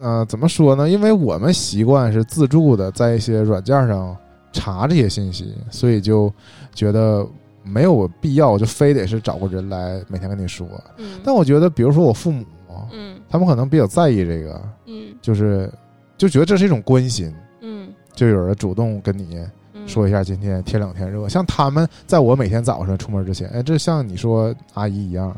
[0.03, 0.89] 呃，怎么说呢？
[0.89, 4.13] 因为我们习惯是自助的，在一些软件上
[4.51, 6.29] 查这些信息，所以就
[6.75, 7.25] 觉得
[7.63, 10.67] 没有必要就非得是找个人来每天跟你说。
[10.97, 12.43] 嗯但我觉得，比如说我父母，
[12.91, 15.71] 嗯他们可能比较在意这个，嗯就是
[16.17, 19.39] 就觉得这是一种关心，嗯就有人主动跟你
[19.73, 21.29] 嗯，说一下今天天冷天热。
[21.29, 25.33] 像他们在我每天早上出门之前，哎，这像你说阿姨一样，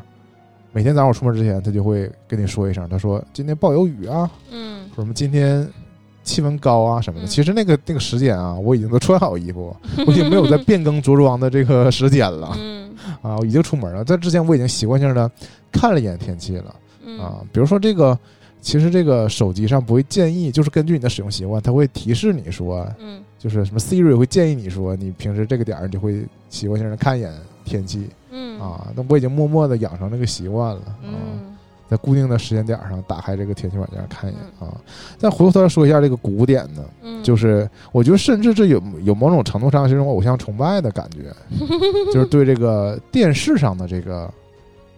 [0.76, 4.84] 每天早上我出门之前，他就会跟你说一声，他说今天暴有雨啊，嗯。
[4.94, 5.66] 什么今天
[6.22, 7.26] 气温高啊什么的。
[7.26, 7.30] 嗯。
[7.30, 9.74] 其实那个那个时间啊，我已经都穿好衣服，
[10.06, 12.54] 我已经没有在变更着装的这个时间了。
[12.60, 12.94] 嗯。
[13.22, 14.04] 啊，我已经出门了。
[14.04, 15.32] 在之前我已经习惯性的
[15.72, 16.76] 看了一眼天气了。
[17.06, 17.18] 嗯。
[17.22, 18.20] 啊，比如说这个，
[18.60, 23.24] 其实这个手机上不会建议，就是根据你的使用习惯，它会提示你说，嗯。
[23.40, 27.32] 就是什么 Siri 会建议你说，你平时这个点儿你就会习惯性的看一眼
[27.64, 28.92] 天气嗯啊。
[28.96, 31.56] 那我已经默默的养成这个习惯了啊，嗯
[31.88, 34.76] 在固定的时间点儿上打开这个天气软件看一眼啊。
[35.18, 41.32] 再回过头来说一下这个古典呢，嗯，就是我觉得甚至这有有某种程度上是一种偶像崇拜的感觉，
[42.12, 44.30] 就是对这个电视上的这个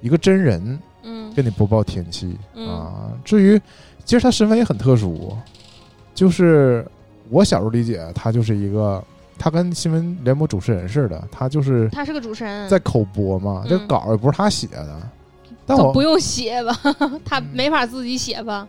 [0.02, 0.80] 一个真人。
[1.04, 3.12] 嗯跟你播报天气、嗯啊。
[3.24, 3.62] 至于
[4.04, 5.38] 其实他身份也很特殊，
[6.16, 6.86] 就是
[7.30, 9.02] 我小时候理解他就是一个，
[9.38, 14.98] 他跟新闻联播主持人似的，他就是他是个主持人，在口播嘛，这个嗯稿儿也不是他写的。
[15.66, 16.74] 但我不用写吧？
[17.26, 18.68] 他没法自己写吧？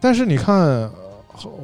[0.00, 0.90] 但是你看，呃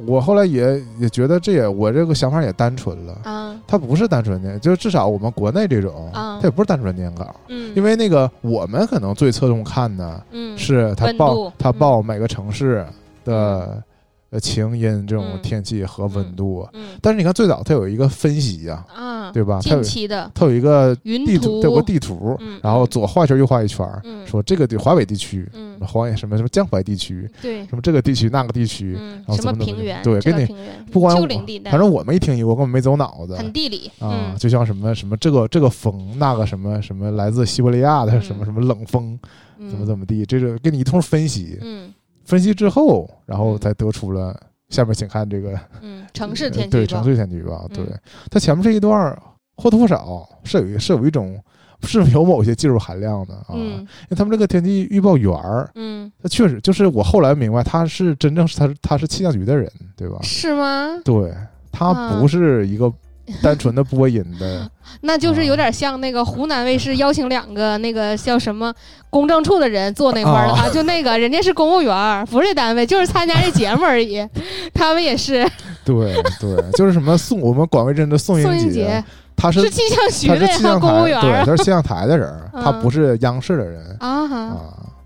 [0.07, 3.19] 我后来也也觉得这也我这个想法也单纯了。
[3.23, 3.59] 啊。
[3.67, 6.39] 他不是单纯的，就至少我们国内这种，啊。
[6.41, 10.57] 他也不是单纯念稿，嗯，因为那个我们可能最侧重看的嗯。
[10.57, 11.73] 是他报他嗯。
[11.73, 12.85] 报每个城市
[13.25, 13.83] 的
[14.29, 15.41] 呃晴阴这种嗯。
[15.41, 16.67] 天气和温度。
[16.73, 16.97] 嗯。
[17.01, 19.59] 但是你看最早它有一个分析呀、啊，对吧？
[19.63, 30.45] 它有近期的它有一个云地图，它有个地图，嗯然后左画一圈，右画一圈，嗯说这个地华北地区，嗯黄什么什么江淮地区，对什么这个地区那个地区，嗯然后什么怎么怎么平原对给你
[30.91, 31.27] 不光我
[31.69, 33.35] 反正我没听过，根本没走脑子。
[33.35, 39.17] 很地理啊，嗯就像什么什么这个这个风，那个什么什么来自西伯利亚的嗯什么什么冷风，
[39.59, 39.69] 嗯。
[39.69, 41.91] 怎么怎么地，这是给你一通分析，嗯
[42.27, 43.59] 分析之后，然后嗯。
[43.59, 47.83] 才得出了下面请看这个嗯城市呃天气对城市天气预报，对。
[47.85, 47.99] 嗯
[48.29, 49.17] 它前面这一段儿
[49.55, 51.41] 或多或少是有一是有一种
[51.83, 53.79] 是有某些技术含量的啊，嗯。
[53.79, 56.11] 因为他们这个天气预报员儿，嗯。
[56.21, 60.19] 他确实就是我后来明白他是真正是他是他是气象局的人，对吧？
[60.21, 60.99] 是吗？
[61.05, 61.33] 对
[61.71, 62.19] 他啊。
[62.19, 62.91] 不是一个
[63.43, 64.69] 单纯的播音的，
[65.01, 68.73] 那就是啊有点像那个湖南卫视邀请两个那个叫什么
[69.09, 70.63] 公证处的人坐那块儿了啊。
[70.65, 74.25] 啊，就那个人家是公务员儿，不是单位，就是参加这节目而已。
[74.73, 75.47] 他们也是。
[75.83, 79.03] 对对，就是什么宋我们广为人的宋英杰，
[79.35, 81.45] 他是是气象局他的公务员儿。
[81.45, 83.95] 他是气象台的人，他嗯不是央视的人。
[83.99, 84.37] 啊哈！
[84.37, 84.57] 啊，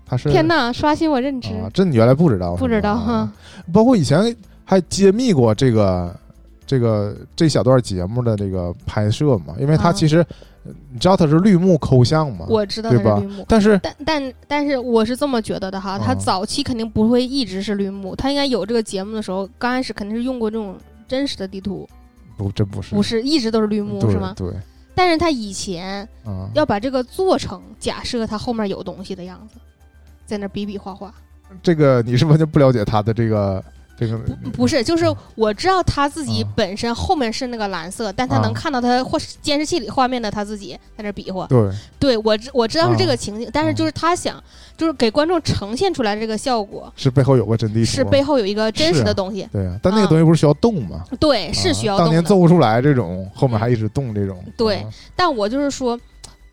[0.04, 3.32] 他是天哪，刷新我认知，啊，这你原来不知道，不知道是吧啊哈。
[3.72, 6.12] 包括以前还揭秘过这个
[6.66, 10.18] 这个这小段节目的这个拍摄嘛，因为他啊其实、
[10.64, 13.20] 呃你知道他是绿幕抠像嘛，我知道对吧。
[13.48, 20.76] 但是但但但是我是这么觉得的哈，它啊早期肯定不会一直是绿幕，它应该有这个节目的时候，刚开始肯定是用过这种
[21.08, 21.88] 真实的地图，
[22.36, 22.94] 不真不是。
[22.94, 24.34] 不是一直都是绿幕是吗？
[24.36, 24.52] 对。
[24.94, 29.58] 但是他以前啊，要把这个做成假设他后面有东西的样子，
[30.26, 31.12] 在那比比划划。
[31.60, 33.60] 这个你是完全不了解他的这个
[33.96, 41.46] 这个不不是，就是我知道他自己啊本身后面是那个蓝色，但他能啊看到他或监视器里画面的他自己在那比划。
[41.46, 44.42] 对对我知我知道是这啊个情景，但是就是他想，
[44.76, 49.46] 就是给观众呈现出来这个效果，是背后有个真地图，是背后有一个真实的东西。
[49.52, 51.04] 对啊，但那个啊东西不是需要动吗？
[51.20, 52.22] 对，是啊需要当年。
[52.22, 55.98] 做不出来这种，后面还一直动这种，对啊但我就是说，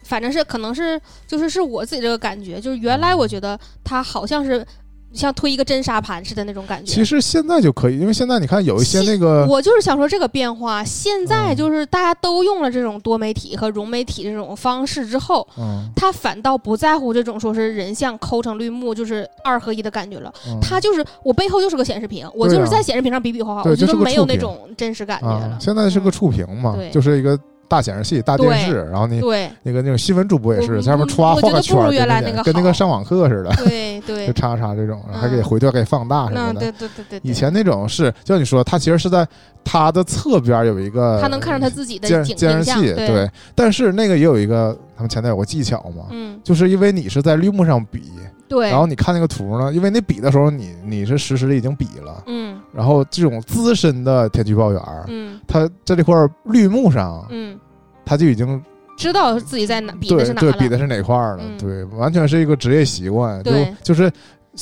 [0.03, 4.65] 反正是可能是就是是我自己这个感觉，就是原来我觉得他好像是
[5.13, 6.91] 像推一个真沙盘似的那种感觉。
[6.91, 20.33] 其实现在就可以，因为现在你看有一些那个我就是想说这个变化，现在嗯就是大家都用了这种多媒体和融媒体这种方式之后，嗯，他反倒不在乎这种说是人像抠成绿幕，就是二合一的感觉了。
[20.47, 25.45] 嗯他就是我背后就是个显示屏，我就是在显示屏上比比划划，我觉得没有那种真实感觉了。
[25.45, 27.39] 啊，现在是个嗯触屏嘛，对就是一个
[27.69, 29.49] 大显示器、大电视，然后你对。
[29.63, 34.25] 那个那种新闻主播也是在上面歘画个圈儿，不如原来跟那个上网课似的，对对。
[34.27, 36.53] 就对，叉叉这种，还可以嗯回调、可以放大什么的。
[36.53, 39.27] 那对对对对对，以前那种是，就像你说，它其实是在
[39.63, 43.29] 它的侧边有一个，他能看着他自己的监监视器，对，对。
[43.53, 46.39] 但是那个也有一个，他们前台有个技巧嘛，嗯。
[46.43, 48.03] 就是因为你是在绿幕上比，
[48.49, 57.57] 对，然后你看那个图呢，因为你比的时候你你是实时的已经比了，嗯然后这种资深的天气预报员儿，嗯他在这块儿绿幕上，嗯，
[58.03, 58.61] 他就已经
[58.97, 64.11] 知道自己在哪比的是哪了，对比的是哪块儿了，嗯对，完全是一个职业习惯，就对就是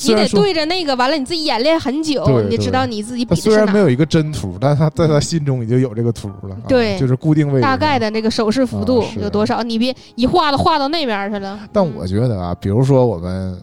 [0.05, 0.27] 你得。
[0.29, 3.55] 对着那个，完了你自己演练很久，你就知道你自己比的是哪。
[3.55, 7.97] 虽然没有一个真图，但他在他心中已经有这个图了，啊对就是固定位置，大概。
[7.97, 9.63] 的那个手势幅度有多少？
[9.63, 11.59] 你别一画都画到那边去了。
[11.73, 13.59] 但我觉得啊，比如说我们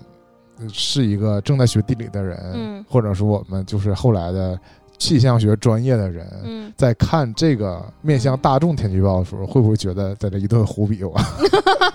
[0.72, 2.84] 是一个正在学地理的人，嗯。
[2.88, 4.58] 或者说我们就是后来的
[4.98, 11.20] 气象学专业的人，嗯，在看这个面向大众天气预报的时候，会不会觉得在这一顿胡比划？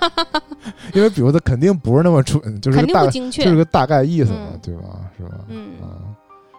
[0.93, 3.55] 因为比如它肯定不是那么准，就是个大就是。
[3.55, 4.59] 个大概意思嘛，嗯。
[4.61, 4.83] 对吧？
[5.17, 5.29] 是吧？
[5.47, 6.01] 嗯，啊，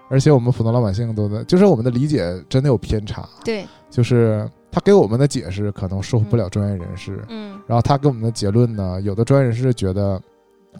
[0.09, 7.61] 而且我们普通老百姓都在，就是我们的理解真的有偏差，对，就是他给我们的解释可能说服不了专业人士，嗯。
[7.67, 10.21] 然后他给我们的结论呢，有的专业人士觉得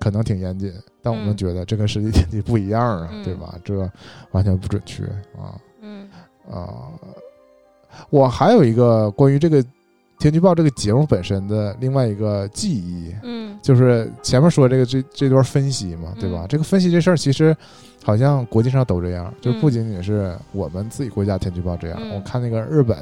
[0.01, 3.55] 可能挺严谨，但我们嗯觉得这跟实际天气不一样啊，嗯对吧？
[3.65, 3.91] 这
[4.33, 5.05] 完全不准确
[5.39, 6.09] 啊嗯
[6.51, 6.89] 啊！
[8.11, 9.63] 我还有一个关于这个
[10.19, 16.45] 天气预报这个节目本身的另外一个记忆，嗯就是前面说这个这这段分析嘛，对吧？
[16.45, 17.57] 嗯这个分析这事儿其实
[18.05, 21.99] 好像国际上都这样，就嗯不仅仅是我们自己国家天气预报这样。
[22.01, 22.99] 嗯我看那个日本，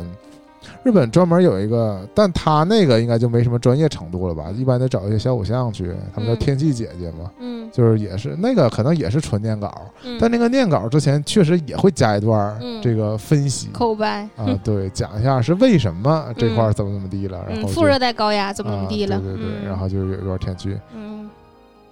[0.82, 4.50] 日本专门有一个，但他那个应该就没什么专业程度了吧？
[4.56, 9.72] 一般得找一些小偶像去，他们叫嗯天气姐姐嘛，嗯就是也是那个可能也是纯念稿，
[10.04, 13.68] 嗯，但那个念稿之前确实也会加一段嗯这个分析。
[13.72, 19.16] 口白啊，对，讲一下是为什么这块怎么怎么地了，然嗯，后副热带高压怎么怎么地了？
[19.16, 20.78] 啊对对对，嗯然后就有一段天气。
[20.94, 21.28] 嗯，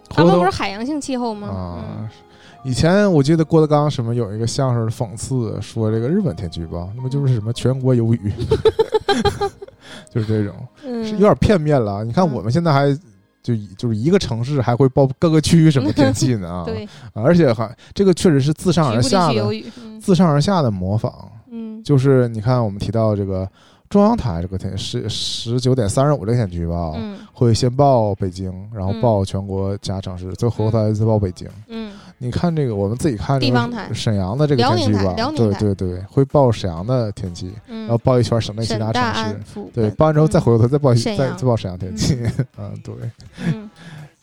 [0.08, 1.48] 他们不是海洋性气候吗？
[1.48, 2.08] 啊嗯，
[2.66, 8.32] 以前我记得郭德纲什么有一个相声讽刺说这个日本天气预报，那么就是什么全国有雨，
[10.12, 10.52] 就是这种，
[10.84, 12.02] 嗯，是有点片面了。
[12.04, 12.92] 你看嗯我们现在还
[13.40, 16.50] 就就是一个城市还会报各个区域什么天气呢？
[16.50, 16.64] 啊？
[16.66, 19.64] 对，而且还这个确实是自上而下的
[20.00, 21.12] 自上而下的模仿，
[21.48, 21.80] 嗯。
[21.84, 23.48] 就是你看我们提到这个
[23.88, 26.94] 中央台这个天十十九点三十五这个天气预报。
[26.96, 27.18] 嗯。
[27.32, 29.00] 会先报北京，然后嗯。
[29.00, 31.48] 报全国其他城市，最后再再报北京。
[31.68, 31.92] 嗯。
[32.18, 33.92] 你看这个，我们自己看这个地方台。
[33.92, 39.04] 沈阳的这个天气预报，对对对，会报沈阳的天气，然后嗯，报一圈省内其他城
[39.44, 39.60] 市。
[39.74, 42.18] 对，报完之后再嗯回过头再报再再报沈阳天气，
[42.56, 42.94] 嗯，对，
[43.46, 43.68] 嗯。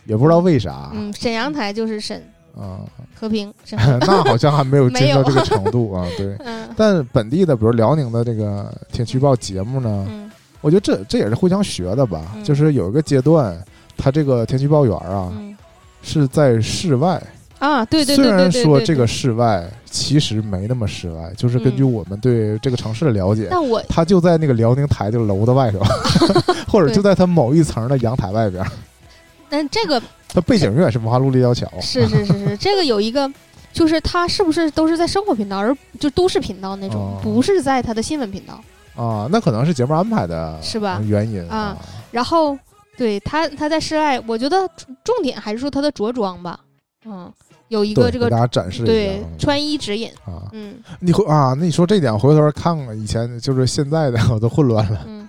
[0.06, 2.22] 也不知道为啥，嗯，沈阳台就是沈
[2.58, 2.82] 啊，
[3.20, 5.16] 和平，沈 那好像还没有没有。
[5.16, 6.36] 进到这个程度啊， 对。
[6.40, 6.70] 嗯。
[6.78, 10.30] 但本地的，比如辽宁的这个天气预报节目呢，嗯。
[10.62, 12.44] 我觉得这这也是互相学的吧，嗯。
[12.44, 13.58] 就是有一个阶段，
[13.98, 15.56] 他这个天气预报员啊嗯。
[16.02, 17.22] 是在室外。
[17.60, 25.80] 啊，对对虽对对对对，然说这个，室外其实没那么室外，就是根据嗯我们对这个城市的了解，但我它就在那个辽宁台的楼的外头，
[26.68, 28.66] 或者就在它某一层的阳台外边。
[29.50, 30.02] 但这个
[30.34, 33.32] 它背景永远是文化路立交桥，是是是是，这个有一个，
[33.72, 38.60] 就是它是不是都是在生活频道，而就都市频道那种哦，不是在它的新闻频道。
[38.96, 41.76] 啊，那可能是节目安排的是吧原因啊，
[42.12, 42.56] 然后
[42.96, 46.60] 对他，他在室外，我觉得重重点还是说他的着装吧，
[47.06, 47.32] 嗯，
[47.70, 55.02] 有一一个这个给大家展示对嗯穿衣指引，啊，嗯你回啊，那你说这点，回头看看以前就是现在的 我都混乱了。
[55.08, 55.28] 嗯，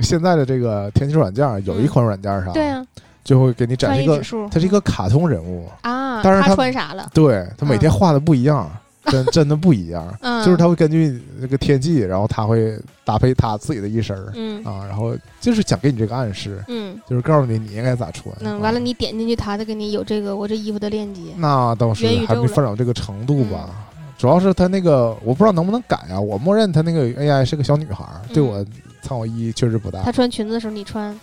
[0.00, 2.86] 现在的这个天气软件有一款软件上，对啊，
[3.24, 7.10] 就会给你展示一个穿衣指，数，它是一个卡通人物，啊，他但是他穿啥了？
[7.14, 8.70] 对他每天嗯画的不一样，
[9.06, 10.14] 真 真的不一样。
[10.20, 14.62] 嗯，就是他会根据那个天气，然后他会搭配他自己的一身儿嗯。
[14.64, 18.34] 啊，然后就是想给你这个暗示，嗯，就是告诉你你应该咋穿。
[18.40, 18.58] 那啊。
[18.58, 23.70] 完了你点进去，他再给你有这个我这衣服的链接，那倒是还没发展到这个程度吧。
[23.98, 24.04] 嗯。
[24.16, 28.46] 主要是他那个我不知道能不能改啊，我默认他那个 AI 是个小女孩儿，对嗯。
[28.46, 28.64] 我
[29.02, 30.02] 参考意义确实不大。
[30.02, 31.14] 她穿裙子的时候你穿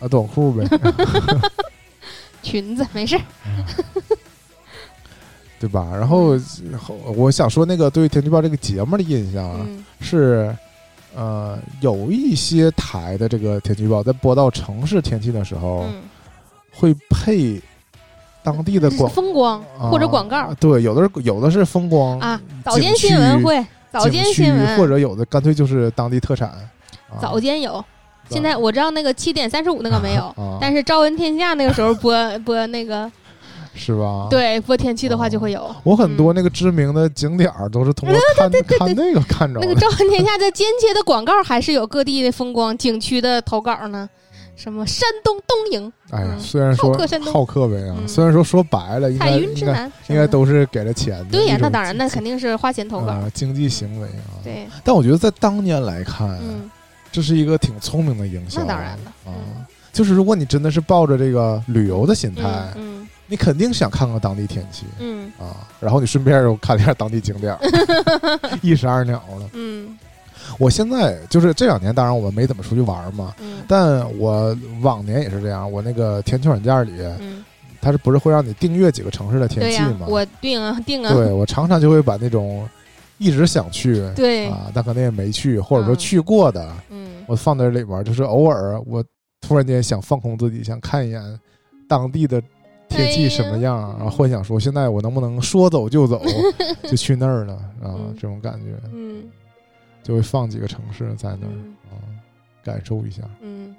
[0.00, 0.64] 啊，短裤呗，
[2.42, 3.22] 裙子没事儿，
[5.58, 5.88] 对吧？
[5.92, 6.38] 然后
[6.78, 9.84] 后我想说那个对天气预报这个节目的印象啊，嗯。
[10.00, 10.56] 是，
[11.16, 16.02] 呃，有一些台的这个天气预报在播到城市天气的时候，嗯，
[16.72, 17.60] 会配
[18.44, 26.50] 当地的广 风光啊或者广告对，有的是有的是风光啊，早间新闻会，早间区新闻或者有的干脆就是当地特产。
[26.50, 27.18] 啊。
[27.20, 27.84] 早间有，
[28.28, 32.14] 现在我知道那个七点三十五那个没有，啊，但是《朝闻天下》那个时候播
[32.44, 33.10] 播那个
[33.74, 35.74] 是吧？，对，播天气的话就会有。
[35.84, 39.66] 我很多那个知名的景点儿都是通过看看那个看着的。
[39.66, 44.08] 那个《朝闻天下》在间接的广告还是有各地的风光景区的投稿呢，
[44.56, 46.92] 什么山东东营、哎呀，嗯虽然说
[47.32, 51.26] 好客呗啊，嗯虽然说说白了，应云之南，应该都是给了钱的。
[51.30, 53.12] 对呀，那当然，那经肯定是花钱投稿。
[53.12, 54.42] 啊经济行为啊。
[54.42, 56.68] 对，但我觉得在当年来看，嗯，
[57.12, 58.60] 这是一个挺聪明的营销。
[58.62, 62.42] 那当然了啊嗯，就是如果你真的是抱着这个旅游的心态，
[62.76, 67.60] 嗯你肯定想看看当地天气嗯啊，然后你顺便又看一下当地景点儿，
[68.62, 69.50] 一石二鸟了。
[69.52, 69.98] 嗯
[70.58, 75.70] 我现在就是这两年，当然我们没怎么出去玩嘛，嗯但我往年也是这样。
[75.70, 77.44] 我那个天气软件里，嗯，
[77.82, 80.06] 它是不是会让你订阅几个城市的天气嘛？
[80.08, 82.66] 我定啊定啊，对我常常就会把那种
[83.18, 85.96] 一直想去对，啊，但可能也没去，或者说嗯。
[85.96, 87.24] 去过的，嗯。
[87.26, 89.04] 我放在这里边儿，就是偶尔我
[89.40, 91.40] 突然间想放空自己，想看一眼
[91.88, 92.40] 当地的
[92.88, 96.22] 天气什么样，然后幻想说现在我能不能说走就走，
[96.84, 98.14] 就去那儿了啊，嗯。
[98.14, 98.74] 这种感觉。
[98.92, 99.24] 嗯。
[100.02, 101.74] 就会放几个城市在那儿嗯。
[101.90, 101.92] 啊，
[102.64, 103.22] 感受一下。
[103.42, 103.74] 嗯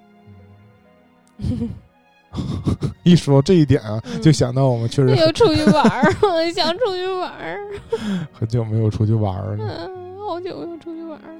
[3.03, 7.59] 一说这一点啊，嗯就想到我们确实没有出去玩儿，我想出去玩儿，
[8.31, 9.65] 很久没有出去玩儿了。
[9.87, 11.39] 嗯，好久没有出去玩儿了。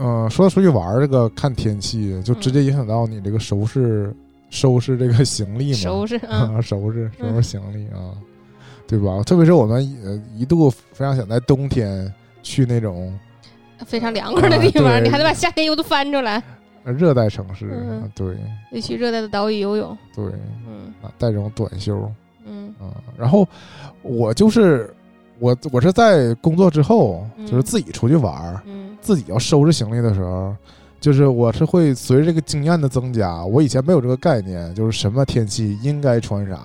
[0.00, 4.14] 嗯，说到出去玩儿，这个看天气就直接影响到你这个收拾
[4.48, 8.14] 收拾这个行李嘛， 收拾啊，啊，收拾收拾行李啊，
[8.86, 9.22] 对吧？
[9.24, 12.10] 特别是我们呃一度非常想在冬天
[12.42, 13.12] 去那种
[13.84, 16.42] 非常凉快的地方，啊你还得把夏天衣服都翻出来，呃
[16.92, 17.68] 热带城市，
[18.14, 18.36] 对
[18.72, 19.96] 得去热带的岛屿游泳。
[20.14, 20.24] 对
[20.66, 22.10] 嗯啊，带这种短袖
[22.46, 22.94] 嗯啊。
[23.16, 23.46] 然后
[24.02, 24.94] 我就是
[25.38, 30.54] 我我是在工作之后，嗯就是自己出去玩儿，嗯自己要收拾行李的时候。
[31.00, 36.58] 就是我是会随着这个经验的增加，我以前没有这个概念，就是什么天气应该穿啥。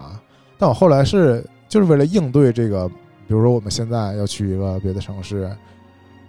[0.57, 2.95] 但我后来是就是为了应对这个，比
[3.27, 5.55] 如说我们现在要去一个别的城市，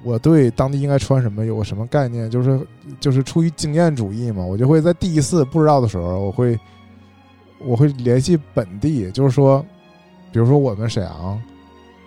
[0.04, 2.60] 我对当地应该穿什么有个什么概念，就是
[3.00, 6.58] 就是出于经验主义嘛，我就会在第一次不知道的时候，我会
[7.58, 9.64] 我会联系本地，就是说，
[10.30, 11.42] 比如说我们沈阳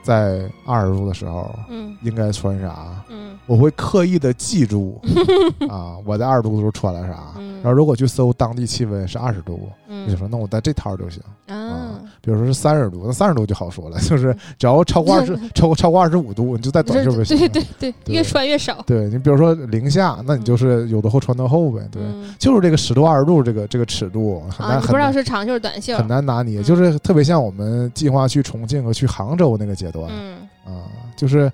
[0.07, 4.97] 在二十度的时候嗯应该穿啥，嗯我会刻意的记住
[5.67, 7.17] 啊，我在二十度的时候穿了啥。
[7.37, 11.21] 嗯然后如果去搜当地气温是二十度，我就嗯说那我带这套就行。
[11.47, 17.35] 啊，比如说是三十度，那三十度就好说了， 就是只要超过二十嗯，超过超过二十五度，你就带短袖就行。
[17.37, 18.81] 对对对，对越穿越少。
[18.85, 21.81] 对你比如说零下，那你就是有的厚穿的厚呗。
[21.91, 25.97] 对，嗯就是这个十度二十度这个这个尺度很啊，难不知道是长袖短袖。
[25.97, 30.85] 很难拿捏，嗯就是特别像我们计划去重庆和去杭州那个阶段嗯啊，
[31.15, 31.51] 就是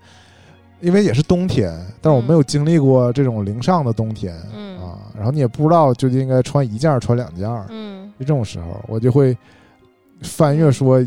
[0.82, 1.72] 因为也是冬天，
[2.02, 7.48] 但是我没有经历过这种零上的冬天嗯啊，然后你也不知道究竟应该穿一件儿穿两件
[8.20, 9.38] 就这种时候，我就会
[10.22, 11.06] 翻阅说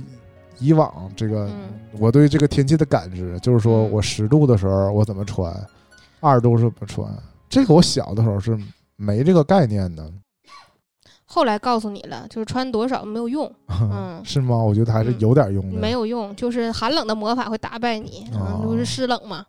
[0.59, 1.69] 以往这个嗯
[1.99, 5.55] 我对这个天气的感知，就是说嗯我十度的时候我怎么穿，
[6.21, 7.09] 二十度是怎么穿。
[7.49, 8.59] 这个我小的时候是
[8.97, 10.11] 没这个概念的，
[11.27, 14.57] 后来告诉你了，就是穿多少没有用， 嗯是吗？
[14.57, 15.79] 我觉得还是有点用的。
[15.79, 19.45] 没有用，就是寒冷的魔法会打败你，哦嗯，就是湿冷嘛。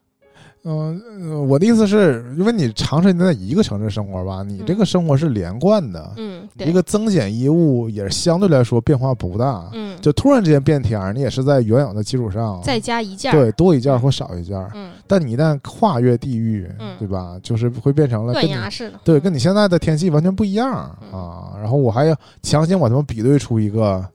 [0.69, 1.01] 嗯、
[1.31, 9.69] 呃我的意思是，因为你长时间在一个城市生活吧，你这个生活是连贯的，嗯，一个增减衣物也是相对来说变化不大。
[9.73, 14.57] 嗯，就突然之间变天儿，你也是在原有的基础上再加一件，对多一件或少一件。
[14.75, 17.37] 嗯，但你一旦跨越地域，嗯对吧？
[17.41, 21.53] 就是会变成了跟断你崖式的，对跟你现在的天气完全不一样嗯啊。
[21.57, 24.05] 然后我还要强行把他们比对出一个，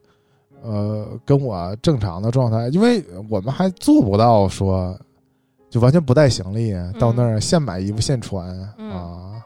[0.61, 4.95] 呃，跟我正常的状态，因为我们还做不到说
[5.73, 8.47] 就完全不带行李到那儿现买衣服现穿
[8.77, 9.41] 嗯啊，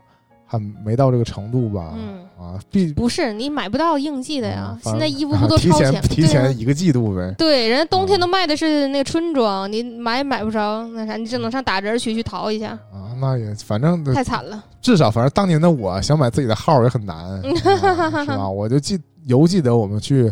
[0.45, 1.93] 还没到这个程度吧？
[1.95, 7.33] 嗯，啊，必不是你买不到应季的呀现在衣服啊不都提前提前一个季度呗？
[7.37, 14.61] 对，人家冬天嗯都卖的是那个春装，你买也买不着，那啥，你只能上打折区去淘一下，啊，那也反正太惨了。
[14.81, 18.49] 至少反正当年的我想买自己的号也很难， 啊是吧？
[18.49, 20.29] 我就记犹记得我们去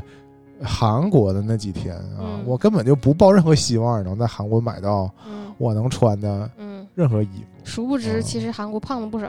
[0.63, 9.27] 韩国的那几天啊，嗯我根本就不抱任何希望能在韩国买到嗯我能穿的嗯，任何衣服殊不知嗯其实韩国胖了不少。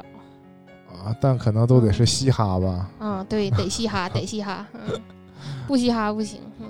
[1.05, 5.01] 啊，但可能都得是嘻哈吧，啊，对，得嘻哈， 得嘻哈，嗯，
[5.67, 6.67] 不嘻哈不行，嗯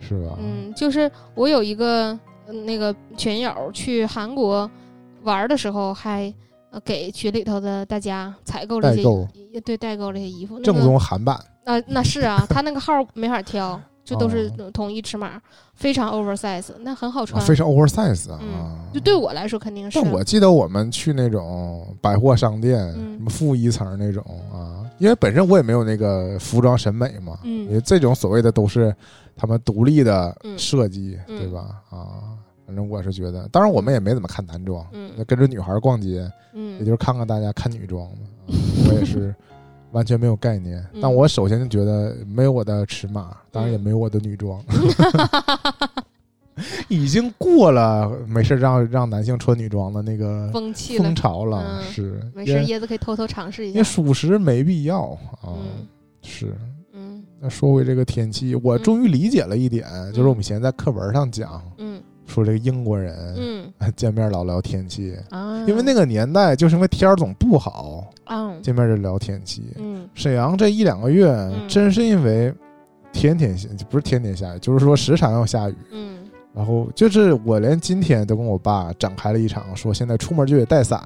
[0.00, 0.36] 是吧？
[0.40, 4.68] 嗯，就是我有一个呃那个群友去韩国
[5.22, 6.32] 玩的时候还。
[6.74, 10.58] 呃，给群里头的大家采购了一些衣，对，代购了一些衣服。
[10.60, 15.40] 正宗韩版啊、那是啊，他那个号没法挑，就都是哦统一尺码，
[15.74, 17.44] 非常 oversize，那很好啊，穿。
[17.46, 18.38] 非常 oversize 啊。
[18.42, 20.00] 嗯，就对我来说肯定是。
[20.00, 28.94] 但我记得我们去那种百货商店，嗯什么负一层那种啊，因为本身我也没有那个服装审美嘛，嗯因为这种所谓的都是
[29.36, 31.80] 他们独立的嗯设计，嗯对吧？
[31.90, 32.34] 啊，
[32.66, 38.16] 反正我是觉得，当然我们也没怎么看男装，嗯那跟着女孩逛街，也嗯就是看看大家看女装嘛。
[38.48, 38.50] 啊
[38.88, 39.32] 我也是
[39.92, 41.00] 完全没有概念，嗯。
[41.00, 44.62] 但我首先就觉得没有我的尺码，当然也没有我的女装，
[46.88, 51.82] 已经过了没事让让男性穿女装的那个风气风，潮了，嗯。
[51.84, 52.20] 是。
[52.34, 53.84] 没事，椰子可以偷偷尝试一因为。
[53.84, 55.86] 属实没必要啊，嗯。
[56.22, 56.54] 是。
[56.92, 57.22] 嗯。
[57.40, 62.00] 那说回这个天气，我终于理解了一点，就是我们以前在课文上讲嗯
[62.32, 69.62] 说这个英国人嗯 见面老聊天气，啊，因为那个年代就是因为天儿总不好，啊见面就聊天气。
[69.78, 72.52] 嗯沈阳这一两个月嗯真是因为
[73.12, 75.74] 天天下，不是天天下雨，就是说时常要下雨。
[75.92, 76.18] 嗯
[76.54, 81.00] 然后就是我连今天都跟我爸展开了一场说现在出门就得带伞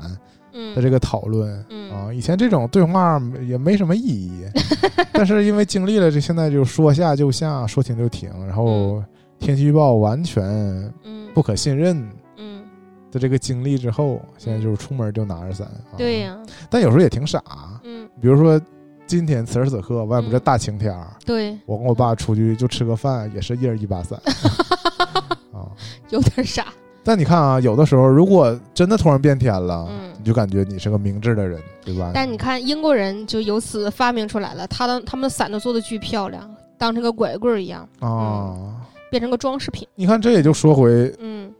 [0.52, 1.64] 嗯的这个讨论。
[1.70, 4.44] 嗯啊，以前这种对话也没什么意义，
[5.14, 9.02] 但是因为经历了这，现在就说下就下，说停就停，然后
[9.38, 10.44] 天气预报完全
[11.04, 11.28] 嗯。
[11.34, 12.64] 不可信任嗯。
[13.10, 15.66] 的这个经历之后，现在就是出门就拿着伞。
[15.66, 16.36] 啊、对、呀。
[16.70, 17.42] 但有时候也挺傻，
[17.84, 18.08] 嗯。
[18.20, 18.60] 比如说
[19.06, 21.56] 今天此时此刻外面这大晴天儿，对。
[21.66, 24.20] 我跟我爸出去就吃个饭，也是一人一把伞。
[25.52, 25.68] 啊。
[26.10, 26.66] 有点傻。
[27.04, 30.12] 但你看啊，有的时候如果真的突然变天了，嗯。
[30.18, 32.10] 你就感觉你是个明智的人，对吧？
[32.12, 38.74] 但你看英国人就由此发明出来了，他的他们的伞都做的巨漂亮，当成个拐棍儿一样，啊，
[39.10, 39.86] 变成个装饰品。
[39.94, 41.52] 你看这也就说回嗯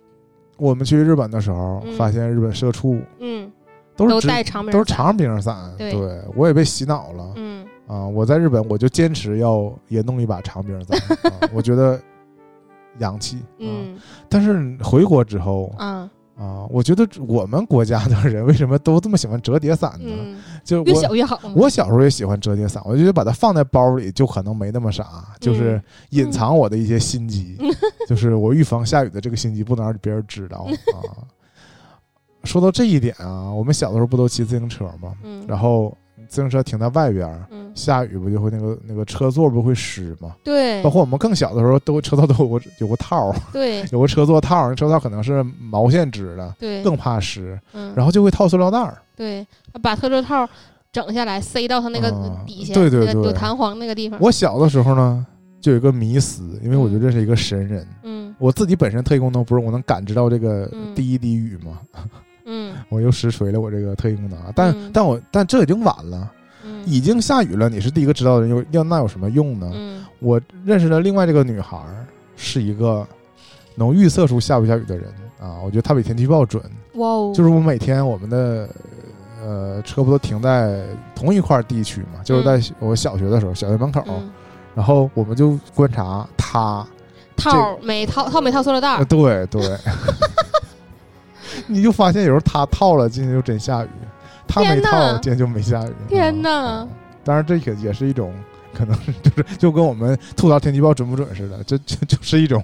[0.57, 3.51] 我们去日本的时候，嗯发现日本社畜嗯，
[3.95, 8.07] 都是都带长都是长柄伞，对我也被洗脑了、嗯啊！
[8.07, 10.99] 我在日本我就坚持要也弄一把长柄伞、
[11.31, 12.01] 啊，我觉得
[12.99, 13.37] 洋气。
[13.37, 20.11] 啊、嗯但是回国之后啊啊，我觉得我们国家的人为什么都这么喜欢折叠伞呢？
[20.11, 21.41] 嗯，就越我小越好。
[21.55, 27.57] 我小时候也喜欢折叠伞，我就觉得把它放在包里就可能没那么傻，就是隐藏我的一些心机，
[28.07, 31.25] 就是我预防下雨的这个心机不能让别人知道 啊。
[32.45, 35.15] 说到这一点啊，我们小的时候不都骑自行车吗？
[35.23, 35.97] 嗯，然后
[36.29, 40.35] 自行车停在外边儿，嗯下雨不就会那个那个车座不会湿吗？
[40.43, 48.99] 对包括我们更小的时候，都车座都有个有个套儿， 对有个车座套儿，那车套可能是毛线织的，对，更怕湿，嗯，然后就会套塑料袋儿。
[49.15, 49.47] 对，
[49.83, 50.49] 把特座套
[50.91, 54.19] 整下来塞到它那个啊底下，对对对那个有弹簧那个地方。
[54.21, 55.25] 我小的时候呢，
[55.61, 57.87] 就有一个迷思，因为我觉得这是一个神人。
[58.03, 61.81] 嗯我自己本身特异功能不是我能感知到这个嗯第一滴雨吗？
[62.45, 64.53] 嗯 我又实锤了我这个特异功能啊！
[64.55, 66.36] 但、嗯但我但这已经晚了，嗯
[66.87, 69.71] 已经下雨了，你是第一个知道的人，有要那有什么用呢？
[69.75, 70.05] 嗯。
[70.21, 72.07] 我认识的另外这个女孩儿
[72.37, 73.07] 是一个
[73.75, 76.63] 能预测出下不下雨的人啊，我觉得她比天气预报准。
[76.95, 78.69] 哇哦，就是我每天我们的
[79.43, 80.83] 呃车不都停在
[81.15, 84.31] 同一块地区嘛，就是在我小学的时候，小学门口，嗯。
[84.75, 86.87] 然后我们就观察她，
[87.37, 89.63] 套儿没套套没套塑料袋对对，
[91.67, 93.89] 你就发现有时候她套了，今天就真下雨；
[94.47, 95.93] 她没套，今天就没下雨。
[96.09, 96.89] 天哪啊
[97.25, 98.33] 当然，这个也是一种
[98.73, 102.63] 可能是就是就跟我们吐槽天气预报准不准似的，这 这就是一种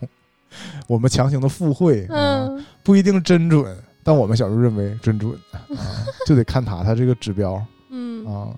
[0.87, 5.59] 我们强行的附会，啊嗯不一定真准，但我们小时候认为真准啊，
[6.26, 7.61] 就得看他他这个指标
[7.91, 8.49] 嗯，啊。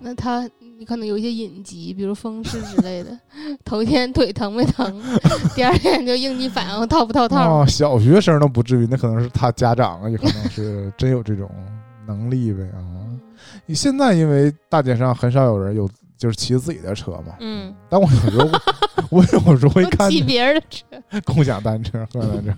[0.00, 3.10] 那他你可能有一些隐疾，比如风湿之类的，
[3.64, 5.02] 头一天腿疼没疼，
[5.54, 7.60] 第二天就应激反应套不套套儿。
[7.60, 11.48] 啊，小学生都不至于，那可能是他家长，也可能是真有这种
[12.06, 12.80] 能力呗啊。
[13.66, 18.48] 你现在因为大街上很少有人有就是骑自己的车嘛，嗯，但我有时候
[19.10, 22.54] 我有时候会看 骑别人的车，共享单车，共享单车，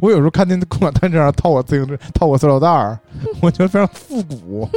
[0.00, 2.98] 我有时候看见共享单车上套我自行车，套我塑料袋儿，
[3.42, 4.68] 我觉得非常复古。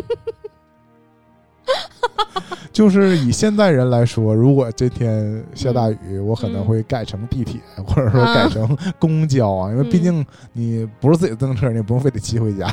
[2.72, 12.68] 就是以现在人来说，如果这天下大雨，我可能会改成地铁，或者说改成公交啊，因为毕竟你不是自己的自行车，你也不用非得骑回家，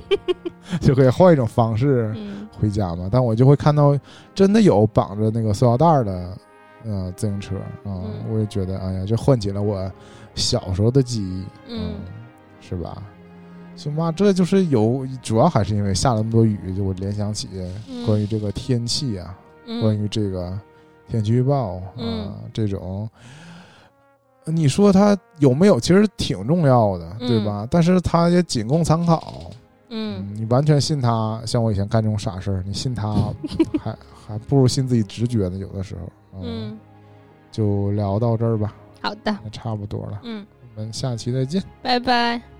[0.80, 2.48] 就可以换一种方式嗯。
[2.58, 3.08] 回家嘛。
[3.12, 3.96] 但我就会看到
[4.34, 6.38] 真的有绑着那个塑料袋儿的，
[6.84, 8.24] 呃，自行车啊，嗯。
[8.32, 9.90] 我也觉得，哎呀，这唤起了我
[10.34, 11.96] 小时候的记忆，嗯
[12.60, 13.02] 是吧？
[13.78, 17.48] 行吧，这就是有，主要还是因为下了那么多雨，就我联想起
[17.88, 20.58] 嗯关于这个天气啊，嗯，关于这个
[21.08, 23.08] 天气预报啊、嗯这种。
[24.44, 25.78] 你说它有没有？
[25.78, 27.68] 其实挺重要的，对吧？
[27.70, 29.50] 但是它也仅供参考。
[29.90, 33.14] 嗯你完全信他，像我以前干这种傻事儿，你信他
[33.80, 35.56] 还还不如信自己直觉呢。
[35.56, 36.76] 有的时候，嗯，
[37.50, 41.62] 就聊到这儿吧，好的，那差不多了，嗯，我们下期再见。
[41.80, 42.57] 拜拜。